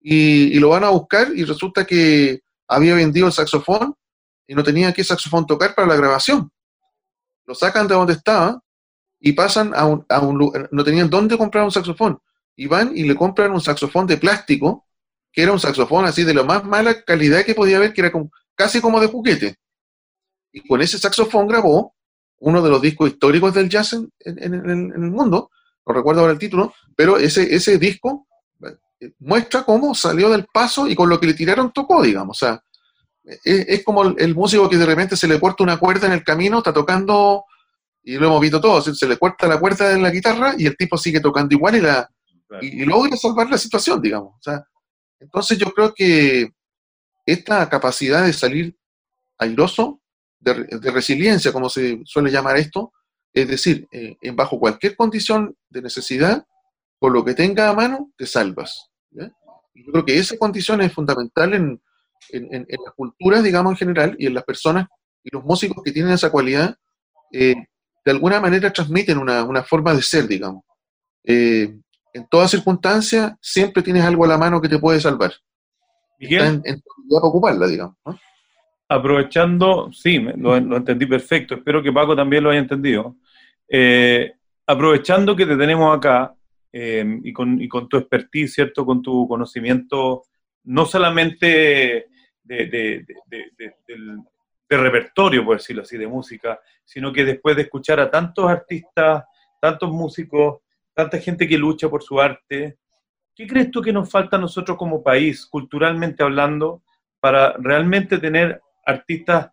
[0.00, 3.94] Y, lo van a buscar y resulta que había vendido el saxofón
[4.46, 6.48] y no tenía qué saxofón tocar para la grabación.
[7.44, 8.60] Lo sacan de donde estaba
[9.18, 12.20] y pasan a un, a un lugar, no tenían dónde comprar un saxofón.
[12.54, 14.86] Y van y le compran un saxofón de plástico,
[15.32, 18.12] que era un saxofón así de la más mala calidad que podía haber, que era
[18.12, 19.56] como, casi como de juguete.
[20.52, 21.94] Y con ese saxofón grabó
[22.42, 25.50] uno de los discos históricos del jazz en, el mundo,
[25.86, 28.26] no recuerdo ahora el título, pero ese, ese disco
[29.00, 32.42] eh, muestra cómo salió del paso y con lo que le tiraron tocó, digamos.
[32.42, 32.62] O sea,
[33.44, 36.58] es, como el, músico que de repente se le corta una cuerda en el camino,
[36.58, 37.44] está tocando,
[38.02, 40.76] y lo hemos visto todos, se le corta la cuerda de la guitarra y el
[40.76, 42.08] tipo sigue tocando igual y, la,
[42.60, 44.34] y, y logra salvar la situación, digamos.
[44.34, 44.64] O sea,
[45.20, 46.50] entonces yo creo que
[47.26, 48.76] esta capacidad de salir
[49.38, 50.00] airoso,
[50.40, 50.54] de,
[50.90, 52.92] resiliencia, como se suele llamar esto,
[53.32, 56.44] es decir, eh, en bajo cualquier condición de necesidad,
[56.98, 58.90] por lo que tenga a mano, te salvas.
[59.10, 61.82] yo creo que esa condición es fundamental en,
[62.30, 64.86] las culturas, digamos, en general, y en las personas
[65.24, 66.76] y los músicos que tienen esa cualidad,
[67.32, 67.54] eh,
[68.04, 70.64] de alguna manera transmiten una, forma de ser, digamos.
[71.24, 71.74] Eh,
[72.12, 75.32] en toda circunstancia, siempre tienes algo a la mano que te puede salvar.
[76.22, 76.62] Miguel,
[77.10, 77.96] ocuparla, digamos.
[78.88, 83.16] Aprovechando, sí, lo, entendí perfecto, espero que Paco también lo haya entendido.
[83.68, 84.32] Eh,
[84.66, 86.34] aprovechando que te tenemos acá,
[86.72, 88.86] eh, y, con, y, con, tu expertise, ¿cierto?
[88.86, 90.24] Con tu conocimiento,
[90.64, 92.06] no solamente
[92.42, 93.06] de, de,
[93.86, 94.18] del,
[94.68, 99.24] repertorio, por decirlo así, de música, sino que después de escuchar a tantos artistas,
[99.60, 100.60] tantos músicos,
[100.94, 102.78] tanta gente que lucha por su arte,
[103.34, 106.82] ¿qué crees tú que nos falta a nosotros como país, culturalmente hablando,
[107.20, 109.50] para realmente tener artistas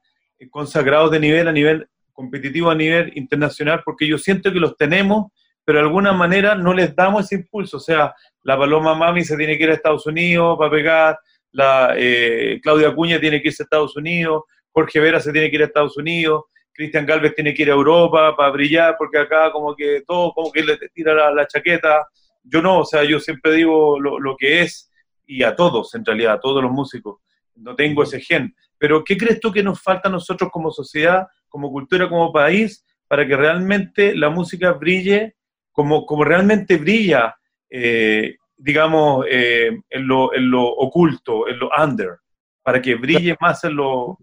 [0.50, 3.82] consagrados de nivel a nivel competitivo a nivel internacional?
[3.84, 5.32] Porque yo siento que los tenemos,
[5.64, 7.78] pero de alguna manera no les damos ese impulso.
[7.78, 8.14] O sea,
[8.44, 11.20] la Paloma Mami se tiene que ir a Estados Unidos para pegar,
[11.52, 15.56] la eh, Claudia Cuña tiene que irse a Estados Unidos, Jorge Vera se tiene que
[15.56, 19.52] ir a Estados Unidos, Cristian Galvez tiene que ir a Europa para brillar, porque acá
[19.52, 22.08] como que todo, como que le tira la, chaqueta.
[22.50, 24.92] Yo no, o sea, yo siempre digo lo, que es,
[25.26, 27.22] y a todos, en realidad, a todos los músicos.
[27.56, 28.56] No tengo ese gen.
[28.78, 32.86] Pero, ¿qué crees tú que nos falta a nosotros como sociedad, como cultura, como país,
[33.08, 35.36] para que realmente la música brille
[35.72, 37.36] como, como realmente brilla
[37.70, 42.20] eh, digamos, eh, en, lo, en, lo, oculto, en lo under,
[42.62, 44.18] para que brille más en lo,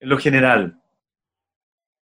[0.00, 0.80] en lo general.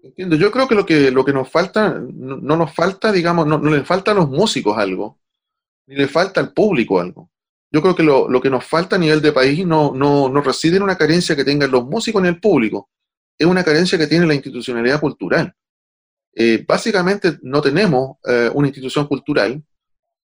[0.02, 3.58] Entiendo, yo creo que lo que, lo que nos falta, no, nos falta, digamos, no,
[3.58, 5.20] no, le falta a los músicos algo,
[5.88, 7.30] ni le falta al público algo.
[7.72, 10.42] Yo creo que lo, lo que nos falta a nivel de país no, no, no,
[10.42, 12.90] reside en una carencia que tengan los músicos ni el público,
[13.38, 15.54] es una carencia que tiene la institucionalidad cultural.
[16.36, 19.64] Eh, básicamente no tenemos eh, una institución cultural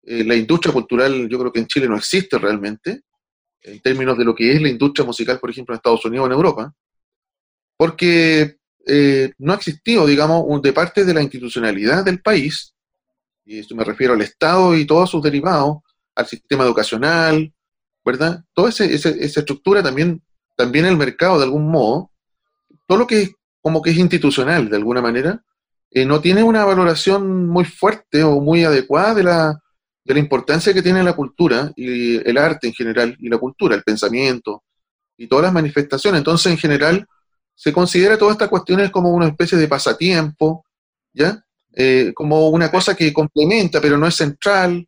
[0.06, 3.02] eh, la industria cultural yo creo que en Chile no existe realmente,
[3.62, 6.26] en términos de lo que es la industria musical, por ejemplo, en Estados Unidos o
[6.26, 6.74] en Europa,
[7.78, 8.58] porque
[9.38, 12.73] no ha existido, digamos, de parte de la institucionalidad del país,
[13.44, 15.78] y esto me refiero al Estado y todos sus derivados,
[16.14, 17.52] al sistema educacional,
[18.04, 18.42] ¿verdad?
[18.52, 20.22] Toda esa estructura también,
[20.56, 22.10] también el mercado de algún modo,
[22.86, 25.42] todo lo que es como que es institucional de alguna manera,
[25.90, 29.60] eh, no tiene una valoración muy fuerte o muy adecuada de la,
[30.04, 33.74] de la importancia que tiene la cultura y el arte en general, y la cultura,
[33.74, 34.64] el pensamiento
[35.16, 36.18] y todas las manifestaciones.
[36.18, 37.06] Entonces, en general,
[37.54, 40.64] se considera todas estas cuestiones como una especie de pasatiempo,
[41.12, 41.44] ¿ya?
[41.76, 44.86] Eh, como una cosa que complementa, pero no es central.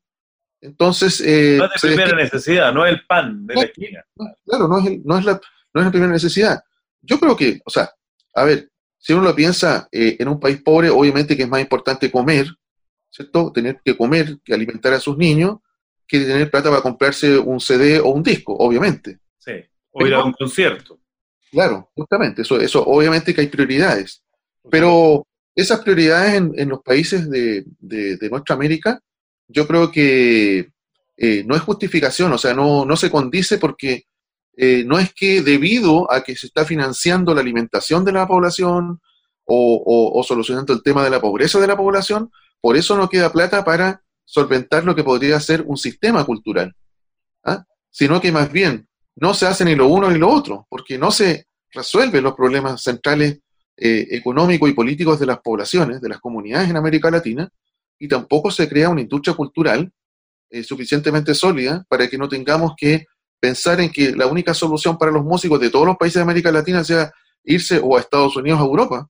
[0.61, 1.21] Entonces.
[1.21, 4.05] Eh, no es de primera necesidad, no es el pan de la esquina.
[4.45, 5.41] claro, no es, no, es la,
[5.75, 6.63] no es la primera necesidad.
[7.03, 7.91] Yo creo que, o sea,
[8.35, 11.61] a ver, si uno lo piensa eh, en un país pobre, obviamente que es más
[11.61, 12.47] importante comer
[13.17, 13.51] ¿cierto?
[13.51, 15.59] Tener que comer, que alimentar a sus niños,
[16.07, 19.19] que tener plata para comprarse un CD o un disco, obviamente.
[19.39, 19.53] Sí,
[19.91, 21.01] o ir a un concierto.
[21.51, 24.23] Claro, justamente, eso, eso obviamente que hay prioridades.
[24.71, 25.27] Pero
[25.57, 27.65] esas prioridades en, los países de,
[28.31, 29.01] nuestra América,
[29.49, 30.71] yo creo que
[31.17, 34.05] eh, no es justificación, o sea, no, no se condice porque
[34.55, 39.01] eh, no es que debido a que se está financiando la alimentación de la población
[39.47, 42.31] o, o, solucionando el tema de la pobreza de la población,
[42.61, 46.75] por eso no queda plata para solventar lo que podría ser un sistema cultural,
[47.45, 47.65] ¿ah?
[47.91, 51.11] sino que más bien no se hace ni lo uno ni lo otro, porque no
[51.11, 53.39] se resuelven los problemas centrales
[53.77, 57.49] eh, económicos y políticos de las poblaciones, de las comunidades en América Latina,
[57.99, 59.93] y tampoco se crea una industria cultural
[60.51, 63.07] eh, suficientemente sólida para que no tengamos que
[63.41, 66.51] pensar en que la única solución para los músicos de todos los países de América
[66.53, 67.13] Latina sea
[67.45, 69.09] irse o a Estados Unidos o a Europa,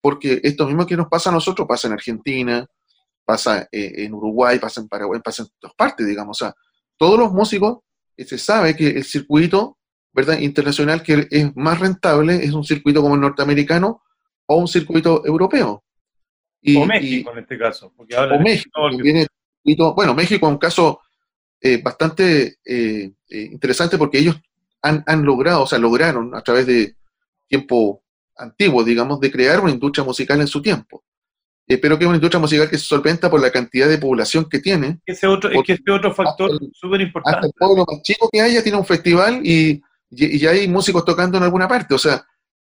[0.00, 2.66] porque esto mismo que nos pasa a nosotros pasa en Argentina,
[3.24, 6.42] pasa eh, en Uruguay, pasa en Paraguay, pasa en todas partes, digamos.
[6.96, 7.78] Todos los músicos,
[8.16, 9.78] eh, se sabe que el circuito
[10.12, 10.38] ¿verdad?
[10.38, 14.02] internacional que es más rentable es un circuito como el norteamericano
[14.46, 15.84] o un circuito europeo.
[16.76, 17.92] o México en este caso.
[17.96, 21.00] Porque o México, bueno, México es un caso
[21.60, 22.58] eh, bastante
[23.28, 24.40] interesante porque ellos
[24.82, 26.96] han, han, logrado, o sea, lograron a través de
[27.46, 28.02] tiempo
[28.36, 31.04] antiguo, digamos, de crear una industria musical en su tiempo.
[31.66, 34.58] Espero que es una industria musical que se solventa por la cantidad de población que
[34.58, 34.98] tiene.
[35.06, 37.36] Ese otro, es que este otro factor súper importante.
[37.36, 39.80] Hasta el pueblo más chico que haya tiene un festival y,
[40.10, 41.94] y, hay músicos tocando en alguna parte.
[41.94, 42.24] O sea,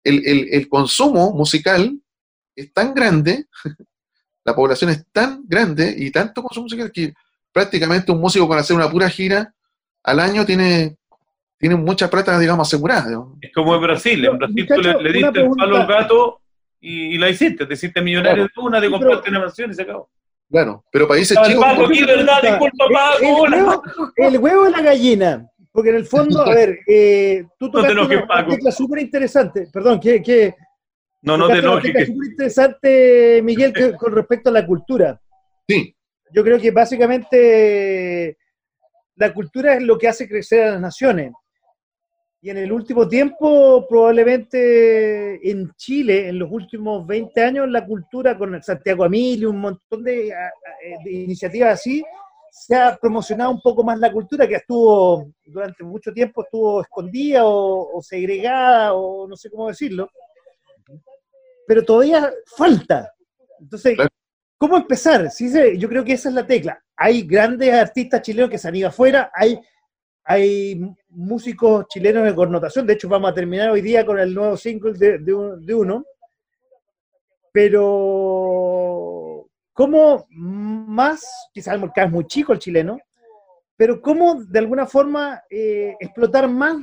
[0.04, 1.98] el, el, el consumo musical
[2.56, 3.46] es tan grande,
[4.44, 7.14] la población es tan grande y tanto consumo musical que
[7.52, 9.54] prácticamente un músico con hacer una pura gira
[10.04, 10.98] al año tiene,
[11.58, 13.26] tiene mucha plata, digamos, asegurada.
[13.42, 14.26] Es como en Brasil.
[14.26, 16.42] En Brasil tú le, le diste el palo al gato
[16.82, 20.10] y, la hiciste, te hiciste millonario de una, de comprarte una mansión y se acabó.
[20.50, 21.64] Claro, pero países chicos.
[24.18, 25.46] el, huevo, la gallina.
[25.80, 29.70] Porque en el fondo, a ver, eh, tú tocaste no una, súper interesante.
[29.72, 30.22] Perdón, que.
[30.22, 30.54] que
[31.22, 32.06] no, no te enojes.
[32.06, 35.18] súper interesante, Miguel, con respecto a la cultura.
[35.66, 35.96] Sí.
[36.34, 38.38] Yo creo que básicamente
[39.16, 41.32] la cultura es lo que hace crecer a las naciones.
[42.42, 48.38] Y en el último tiempo, probablemente en Chile, en los últimos 20 años, la cultura
[48.38, 50.34] con Santiago Amilio, un montón de,
[51.06, 52.04] iniciativas así,
[52.60, 57.41] se ha promocionado un poco más la cultura que estuvo durante mucho tiempo estuvo escondida
[57.45, 60.10] o, segregada o no sé cómo decirlo,
[61.66, 63.14] pero todavía falta.
[63.60, 63.97] Entonces,
[64.57, 65.32] ¿cómo empezar?
[65.32, 66.84] Sí, yo creo que esa es la tecla.
[66.97, 69.57] Hay grandes artistas chilenos que se han ido afuera, hay,
[70.26, 74.57] hay músicos chilenos de connotación, de hecho vamos a terminar hoy día con el nuevo
[74.57, 76.03] single de, de uno,
[77.53, 79.29] pero
[79.80, 83.00] ¿cómo más, quizás el mercado es muy chico el chileno,
[83.78, 86.76] pero cómo de alguna forma eh, explotar más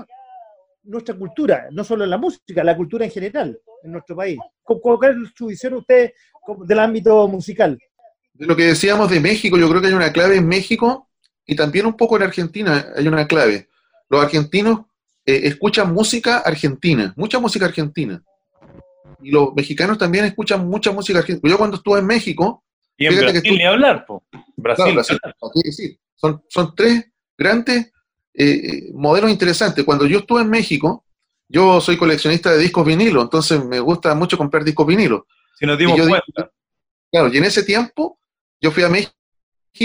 [0.82, 4.38] nuestra cultura, no solo en la música, la cultura en general en nuestro país.
[4.62, 6.10] ¿Cuál es su visión usted
[6.64, 7.78] del ámbito musical?
[8.32, 11.10] De lo que decíamos de México, yo creo que hay una clave en México
[11.44, 13.68] y también un poco en Argentina hay una clave.
[14.08, 14.86] Los argentinos
[15.26, 18.24] eh, escuchan música argentina, mucha música argentina
[19.20, 21.50] y los mexicanos también escuchan mucha música argentina.
[21.52, 22.62] Yo cuando estuve en México...
[22.98, 24.24] Y en Brasil ni hablar, po.
[24.56, 24.98] Brasil.
[26.14, 27.92] Son, son tres grandes
[28.32, 29.84] eh, modelos interesantes.
[29.84, 31.04] Cuando yo estuve en México,
[31.48, 35.22] yo soy coleccionista de discos vinilos, entonces me gusta mucho comprar discos vinilos.
[35.58, 36.50] Si nos dimos cuenta.
[37.10, 38.18] claro, y en ese tiempo
[38.60, 39.14] yo fui a México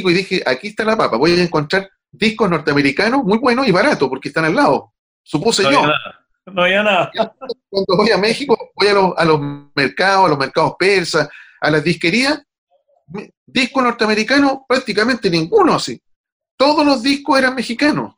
[0.09, 4.09] y dije, aquí está la papa, voy a encontrar discos norteamericanos muy buenos y baratos
[4.09, 4.93] porque están al lado.
[5.23, 5.83] Supuse yo.
[6.47, 7.11] No había nada.
[7.69, 9.39] Cuando voy a México, voy a los, a los
[9.75, 11.29] mercados, a los mercados persas,
[11.61, 12.41] a las disquerías,
[13.45, 16.01] disco norteamericano, prácticamente ninguno así.
[16.55, 18.15] Todos los discos eran mexicanos.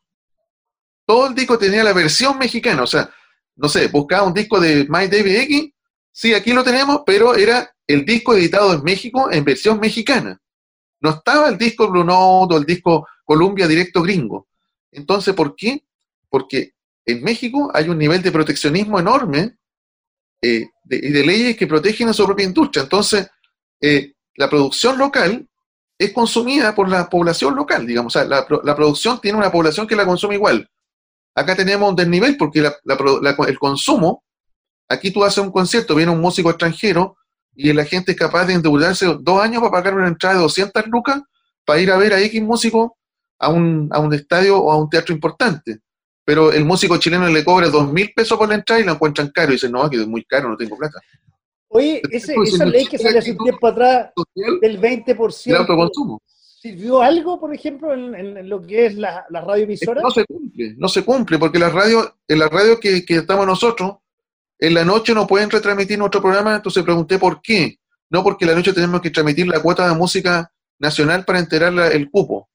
[1.06, 2.84] Todo el disco tenía la versión mexicana.
[2.84, 3.10] O sea,
[3.56, 5.72] no sé, buscaba un disco de My David X,
[6.12, 10.39] sí, aquí lo tenemos, pero era el disco editado en México en versión mexicana.
[11.02, 14.48] No estaba el disco Blue el disco Columbia Directo Gringo.
[14.91, 15.84] Entonces, ¿por qué?
[16.30, 16.74] Porque
[17.06, 19.58] en México hay un nivel de proteccionismo enorme
[20.41, 22.84] eh, y de leyes que protegen a su propia industria.
[22.84, 23.30] Entonces,
[23.82, 25.48] eh, la producción local
[25.98, 28.16] es consumida por la población local, digamos.
[28.16, 30.70] O sea, la, producción tiene una población que la consume igual.
[31.36, 34.24] Acá tenemos un desnivel porque el consumo,
[34.90, 37.18] aquí tú haces un concierto, viene un músico extranjero
[37.56, 40.88] y la gente es capaz de endeudarse dos años para pagar una entrada de 200
[40.88, 41.22] lucas
[41.66, 42.98] para ir a ver a X músico
[43.40, 45.82] a un, a un estadio o a un teatro importante
[46.26, 49.30] pero el músico chileno le cobra dos mil pesos por la entrada y lo encuentran
[49.30, 51.00] caro y dicen, no, que es muy caro, no tengo plata.
[51.74, 54.11] Oye, esa ley que salió hace un tiempo atrás
[54.61, 56.21] del 20%, el autoconsumo.
[56.61, 60.01] ¿sirvió algo, por ejemplo, en, lo que es la, la radioemisora?
[60.01, 63.45] no se cumple, no se cumple, porque la radio, en la radio que, que estamos
[63.45, 63.97] nosotros,
[64.59, 67.80] en la noche no pueden retransmitir nuestro programa, entonces pregunté por qué.
[68.09, 71.74] No porque en la noche tenemos que transmitir la cuota de música nacional para enterar
[71.91, 72.47] el cupo.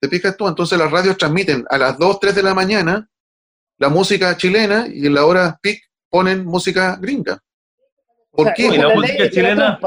[0.00, 0.48] ¿Te fijas tú?
[0.48, 3.08] Entonces las radios transmiten a las 2, 3 de la mañana
[3.82, 7.42] la música chilena y en la hora peak ponen música gringa.
[8.32, 8.66] ¿Por qué?
[8.66, 9.78] Y la, música chilena.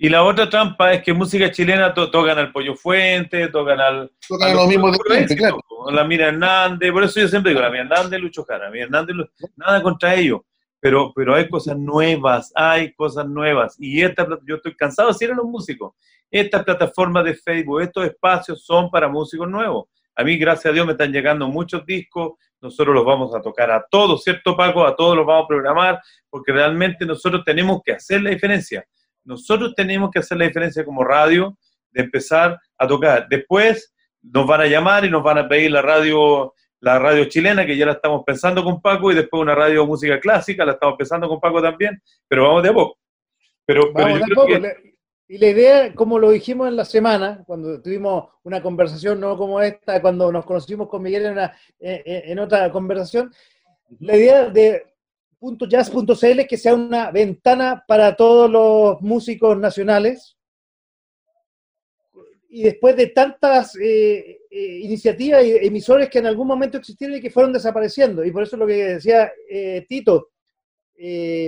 [0.00, 4.12] Y la otra trampa es que música chilena tocan al Pollo Fuente, tocan al.
[4.28, 5.60] Tocan a los mismos de claro.
[5.90, 9.16] La Mira Hernández, por eso yo siempre digo, la Mira Hernández, Lucho Jara, Mira Hernández,
[9.56, 10.40] nada contra ellos.
[10.80, 13.74] Pero, pero hay cosas nuevas, hay cosas nuevas.
[13.80, 15.94] Y esta, yo estoy cansado de decir a los músicos,
[16.30, 19.86] estas plataformas de Facebook, estos espacios son para músicos nuevos.
[20.18, 23.70] A mí, gracias a Dios, me están llegando muchos discos, nosotros los vamos a tocar
[23.70, 24.84] a todos, ¿cierto, Paco?
[24.84, 28.84] A todos los vamos a programar, porque realmente nosotros tenemos que hacer la diferencia.
[29.22, 31.56] Nosotros tenemos que hacer la diferencia como radio,
[31.92, 33.28] de empezar a tocar.
[33.28, 37.64] Después nos van a llamar y nos van a pedir la radio, la radio chilena,
[37.64, 40.96] que ya la estamos pensando con Paco, y después una radio música clásica, la estamos
[40.98, 42.98] pensando con Paco también, pero vamos de a poco.
[43.64, 44.87] Pero, pero yo creo que
[45.30, 49.60] y la idea, como lo dijimos en la semana, cuando tuvimos una conversación no como
[49.60, 53.30] esta, cuando nos conocimos con Miguel en, una, en, otra conversación,
[54.00, 54.86] la idea de
[55.40, 60.36] .jazz.cl es que sea una ventana para todos los músicos nacionales.
[62.48, 67.20] Y después de tantas eh, eh, iniciativas y emisores que en algún momento existieron y
[67.20, 68.24] que fueron desapareciendo.
[68.24, 70.30] Y por eso lo que decía eh, Tito,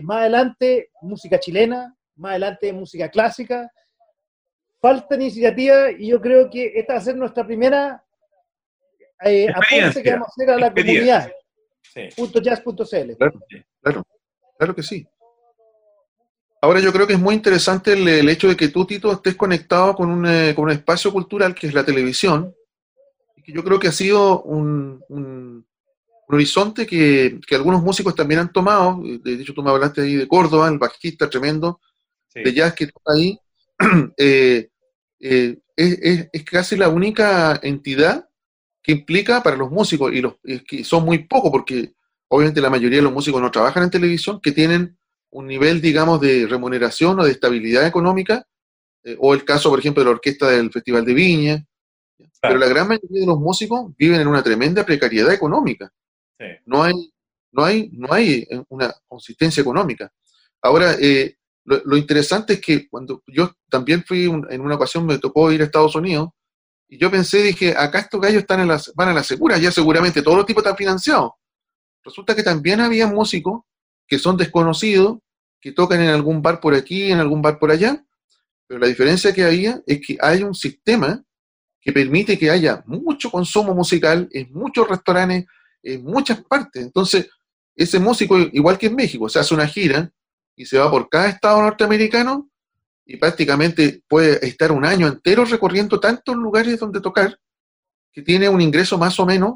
[0.02, 3.70] más adelante música chilena, más adelante música clásica.
[4.80, 8.02] Falta iniciativa y yo creo que esta va a ser nuestra primera
[9.24, 11.32] eh, aporte que vamos a hacer a la comunidad.
[11.82, 12.08] Sí.
[12.42, 13.16] .jazz.cl.
[13.16, 13.40] Claro,
[13.82, 14.06] claro,
[14.56, 15.06] claro que sí.
[16.62, 19.94] Ahora yo creo que es muy interesante el, hecho de que tú, Tito, estés conectado
[19.94, 22.54] con un, eh, con un, espacio cultural que es la televisión,
[23.34, 25.66] y que yo creo que ha sido un, un,
[26.28, 29.00] horizonte que, que, algunos músicos también han tomado.
[29.02, 31.80] De hecho, tú me hablaste ahí de Córdoba, el bajista tremendo,
[32.34, 33.38] de jazz que está ahí,
[34.18, 34.68] eh,
[35.20, 38.28] eh, es, casi la única entidad
[38.82, 40.36] que implica para los músicos, y los
[40.66, 41.94] que son muy pocos, porque
[42.28, 44.96] obviamente la mayoría de los músicos no trabajan en televisión, que tienen
[45.30, 48.46] un nivel, digamos, de remuneración o de estabilidad económica,
[49.04, 51.66] eh, o el caso, por ejemplo, de la orquesta del Festival de Viña,
[52.42, 55.90] Pero la gran mayoría de los músicos viven en una tremenda precariedad económica.
[56.64, 56.94] No, hay,
[57.52, 60.10] no, hay, no hay una consistencia económica.
[60.62, 61.36] Ahora, eh,
[61.84, 65.64] lo, interesante es que cuando yo también fui en una ocasión, me tocó ir a
[65.64, 66.30] Estados Unidos,
[66.88, 70.22] y yo pensé, dije, acá estos gallos están en van a la segura, ya seguramente
[70.22, 71.30] todos los tipos están financiados.
[72.02, 73.62] Resulta que también había músicos
[74.08, 75.18] que son desconocidos,
[75.60, 78.04] que tocan en algún bar por aquí, en algún bar por allá,
[78.66, 81.22] pero la diferencia que había es que hay un sistema
[81.80, 85.46] que permite que haya mucho consumo musical en muchos restaurantes,
[85.82, 86.82] en muchas partes.
[86.82, 87.28] Entonces,
[87.76, 90.12] ese músico, igual que en México, se hace una gira
[90.60, 92.50] y se va por cada estado norteamericano
[93.06, 97.34] y prácticamente puede estar un año entero recorriendo tantos lugares donde tocar
[98.12, 99.54] que tiene un ingreso más o menos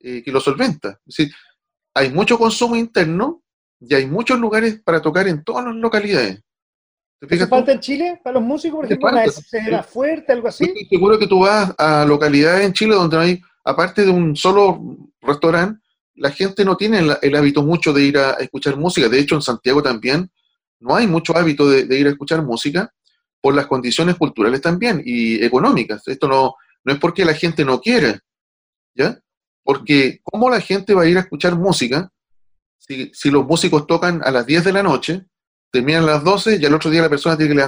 [0.00, 1.00] eh, que lo solventa.
[1.06, 1.34] Es decir,
[1.94, 3.42] hay mucho consumo interno
[3.80, 6.42] y hay muchos lugares para tocar en todas las localidades.
[7.26, 8.80] ¿Te falta en Chile para los músicos?
[8.80, 10.64] Por ejemplo, una escena fuerte, algo así.
[10.64, 14.36] Estoy seguro que tú vas a localidades en Chile donde no hay, aparte de un
[14.36, 15.80] solo restaurante,
[16.16, 19.08] la gente no tiene el, hábito mucho de ir a, escuchar música.
[19.08, 20.30] De hecho, en Santiago también
[20.84, 22.92] no hay mucho hábito de, ir a escuchar música
[23.40, 26.06] por las condiciones culturales también y económicas.
[26.06, 26.54] Esto no,
[26.84, 28.20] no es porque la gente no quiera,
[28.94, 29.18] ¿ya?
[29.62, 32.10] Porque ¿cómo la gente va a ir a escuchar música
[32.78, 35.26] si, si los músicos tocan a las 10 de la noche
[35.74, 37.60] terminan las 12 y al otro día la persona tiene que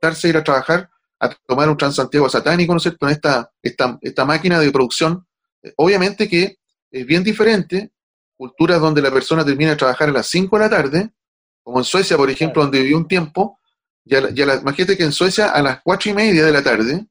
[0.00, 0.88] levantarse, ir a trabajar,
[1.20, 5.26] a tomar un Transantiago satánico, ¿no es cierto?, con esta, esta, esta máquina de producción.
[5.62, 6.56] Eh, obviamente que
[6.90, 7.92] es bien diferente,
[8.34, 11.10] culturas donde la persona termina de trabajar a las 5 de la tarde,
[11.68, 13.60] como en Suecia, por ejemplo, donde vivió un tiempo,
[14.02, 17.06] ya, ya la, imagínate que en Suecia a las 4 y media de la tarde,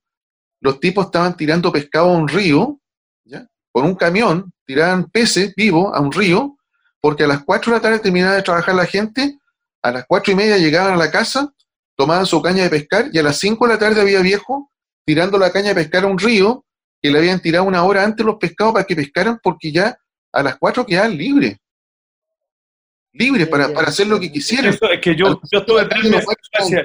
[0.59, 2.79] los tipos estaban tirando pescado a un río,
[3.23, 3.47] ¿ya?
[3.71, 6.57] con un camión, tiraban peces vivos a un río,
[6.99, 9.37] porque a las 4 de la tarde terminaba de trabajar la gente
[9.83, 11.53] a las cuatro y media llegaban a la casa,
[11.95, 14.71] tomaban su caña de pescar y a las cinco de la tarde había viejo
[15.05, 16.65] tirando la caña de pescar a un río
[16.99, 19.95] que le habían tirado una hora antes los pescados para que pescaran porque ya
[20.33, 21.57] a las cuatro quedaban libres.
[23.17, 24.73] Libres para, hacer lo que quisieran.
[24.73, 25.87] Eso es que yo, yo estuve
[26.53, 26.83] Suecia,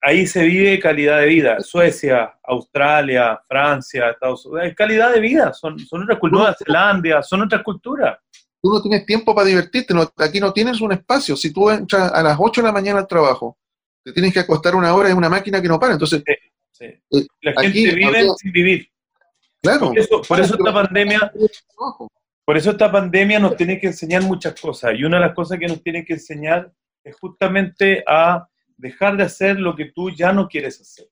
[0.00, 1.60] ahí se vive calidad de vida.
[1.60, 7.42] Suecia, Australia, Francia, Estados Unidos, es calidad de vida, son, son otras culturas, Zelandia, son
[7.42, 8.18] otras culturas
[8.64, 11.36] tú no tienes tiempo para divertirte, aquí no tienes un espacio.
[11.36, 13.58] Si tú entras a las 8 de la mañana al trabajo,
[14.02, 15.92] te tienes que acostar una hora en una máquina que no para.
[15.92, 16.22] Entonces,
[16.80, 16.98] eh,
[17.42, 18.88] la gente vive sin vivir.
[19.60, 19.92] Claro.
[20.26, 21.30] Por eso, esta pandemia,
[22.44, 24.92] por eso esta pandemia nos tiene que enseñar muchas cosas.
[24.96, 26.72] Y una de las cosas que nos tiene que enseñar
[27.02, 31.06] es justamente a dejar de hacer lo que tú ya no quieres hacer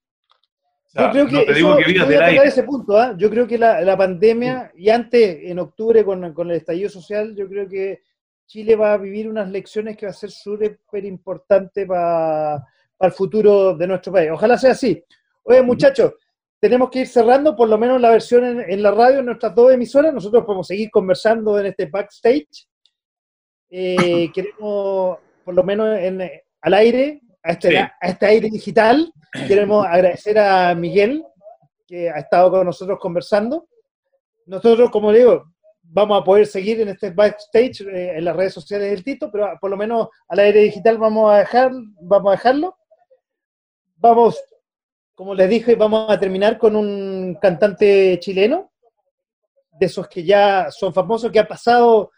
[0.95, 3.15] yo creo que, te digo que voy a ese punto, ¿ah?
[3.17, 7.67] Yo creo que la, pandemia, y antes, en octubre, con, el estallido social, yo creo
[7.69, 8.03] que
[8.47, 12.63] Chile va a vivir unas lecciones que va a ser súper importante para
[13.01, 14.31] el futuro de nuestro país.
[14.31, 15.03] Ojalá sea así.
[15.45, 16.13] Oye, muchachos,
[16.63, 19.73] tenemos que ir cerrando por lo menos la versión en, la radio, en nuestras dos
[19.73, 20.15] emisoras.
[20.15, 22.69] Nosotros podemos seguir conversando en este backstage.
[23.69, 26.23] Eh, queremos, por lo menos en,
[26.61, 29.13] al aire, a este, a este aire digital,
[29.49, 31.25] Queremos agradecer a Miguel,
[31.85, 33.67] que ha estado con nosotros conversando.
[34.47, 35.53] Nosotros, como digo,
[35.83, 39.59] vamos a poder seguir en este backstage eh, en las redes sociales del Tito, pero
[39.61, 41.73] por lo menos al aire digital vamos a, dejar,
[42.03, 42.77] vamos a dejarlo.
[43.97, 44.41] Vamos,
[45.15, 48.73] como les dije, vamos a terminar con un cantante chileno,
[49.79, 52.11] de esos que ya son famosos, que ha pasado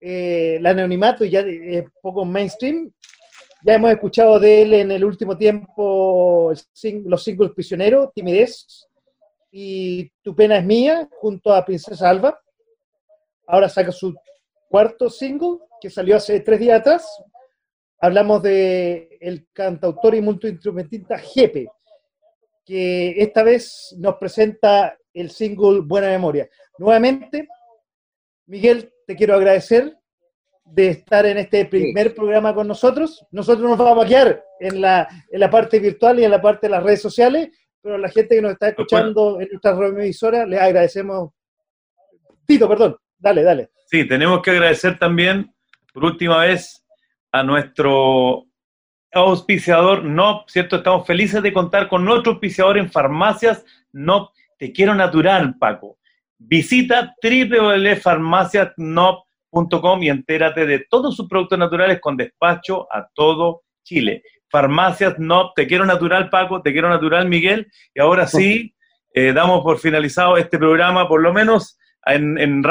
[0.00, 2.92] eh, el anonimato y ya es poco mainstream,
[3.62, 6.52] ya hemos escuchado de él en el último tiempo
[7.04, 8.88] los singles Prisionero, Timidez
[9.50, 12.40] y Tu pena es mía, junto a Princesa Alba.
[13.46, 14.14] Ahora saca su
[14.68, 17.22] cuarto single, que salió hace tres días atrás.
[18.00, 21.68] Hablamos de cantautor y multiinstrumentista Jepe,
[22.70, 26.48] que esta vez nos presenta el single Buena Memoria.
[26.78, 27.48] Nuevamente,
[28.46, 29.96] Miguel, te quiero agradecer
[30.64, 33.26] de estar en este primer programa con nosotros.
[33.32, 36.68] Nosotros nos vamos a quedar en la, en la parte virtual y en la parte
[36.68, 37.48] de las redes sociales,
[37.82, 41.30] pero a la gente que nos está escuchando en nuestra emisora, les agradecemos.
[42.46, 43.70] Tito, perdón, dale, dale.
[43.86, 45.52] Sí, tenemos que agradecer también,
[45.92, 46.84] por última vez,
[47.32, 48.44] a nuestro
[49.12, 50.76] auspiciador NOP, ¿cierto?
[50.76, 54.32] Estamos felices de contar con nuestro auspiciador en farmacias NOP.
[54.58, 55.98] Te quiero natural, Paco.
[56.38, 64.22] Visita www.farmaciasnop.com y entérate de todos sus productos naturales con despacho a todo Chile.
[64.50, 67.70] Farmacias No, Te Quiero Natural, Paco, Te Quiero Natural, Miguel.
[67.94, 68.74] Y ahora sí,
[69.14, 72.62] eh, damos por finalizado este programa, por lo menos en, en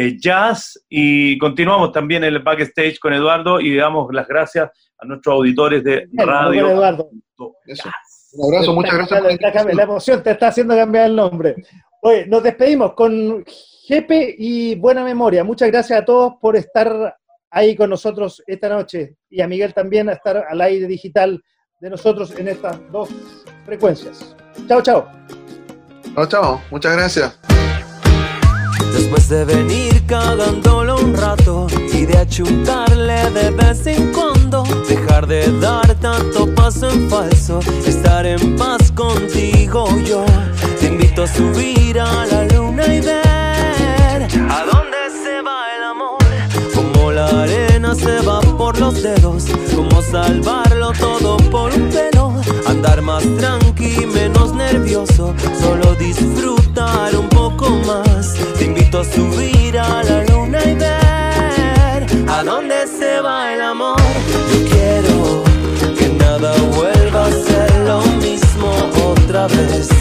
[0.00, 5.34] radio.jazz y continuamos también en el backstage con Eduardo y damos las gracias a nuestros
[5.34, 6.66] auditores de radio.
[6.66, 7.10] Un abrazo,
[8.74, 9.74] muchas gracias.
[9.74, 11.56] la emoción te está haciendo cambiar el nombre.
[12.02, 13.44] Oye, nos despedimos con
[13.86, 15.44] Jepe y buena memoria.
[15.44, 17.16] Muchas gracias a todos por estar
[17.50, 21.42] ahí con nosotros esta noche y a Miguel también a estar al aire digital
[21.80, 23.08] de nosotros en estas dos
[23.66, 24.36] frecuencias.
[24.68, 25.08] Chao, chao.
[26.14, 26.60] Chao, chao.
[26.70, 27.59] Muchas gracias.
[28.92, 35.50] Después de venir cagándolo un rato y de achuntarle de vez en cuando, dejar de
[35.60, 40.24] dar tanto paso en falso, estar en paz contigo yo.
[40.78, 46.18] Te invito a subir a la luna y ver a dónde se va el amor.
[46.74, 52.19] Como la arena se va por los dedos, como salvarlo todo por un pelo.
[52.70, 58.20] Andar más tranqui, menos nervioso, solo disfrutar un poco más
[59.00, 63.96] a subir a la luna y ver a dónde se va el amor.
[64.52, 65.44] Yo quiero
[65.96, 68.72] que nada vuelva a ser lo mismo
[69.12, 69.99] otra vez.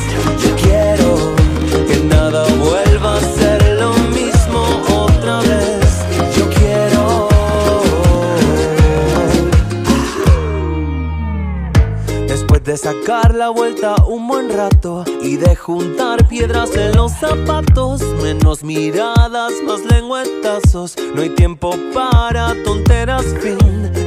[12.69, 18.63] De sacar la vuelta un buen rato y de juntar piedras en los zapatos, menos
[18.63, 20.95] miradas, más lengüetazos.
[21.15, 23.57] No hay tiempo para tonteras, fin.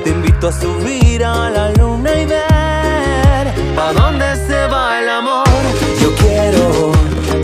[0.05, 3.49] Te invito a subir a la luna y ver
[3.81, 5.45] a dónde se va el amor.
[6.01, 6.93] Yo quiero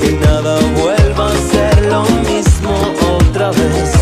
[0.01, 2.71] que nada vuelva a ser lo mismo
[3.19, 3.98] otra vez.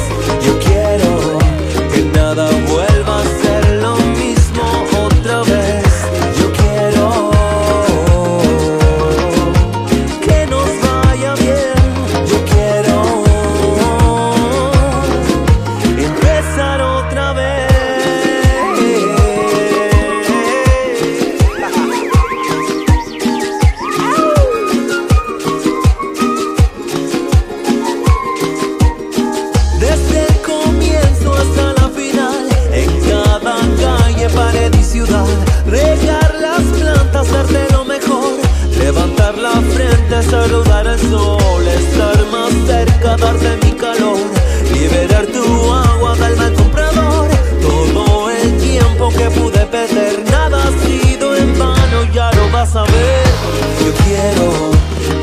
[54.27, 54.70] Quiero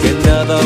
[0.02, 0.60] que nada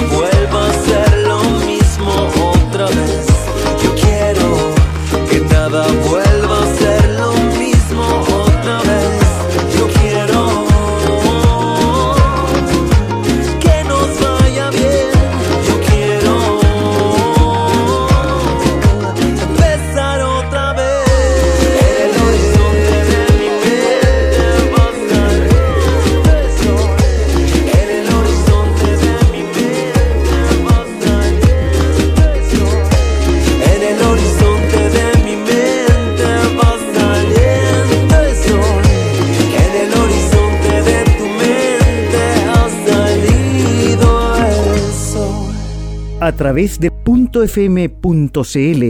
[46.38, 48.84] través de .fm.cl.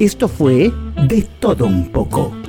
[0.00, 0.72] Esto fue
[1.06, 2.39] De Todo Un poco.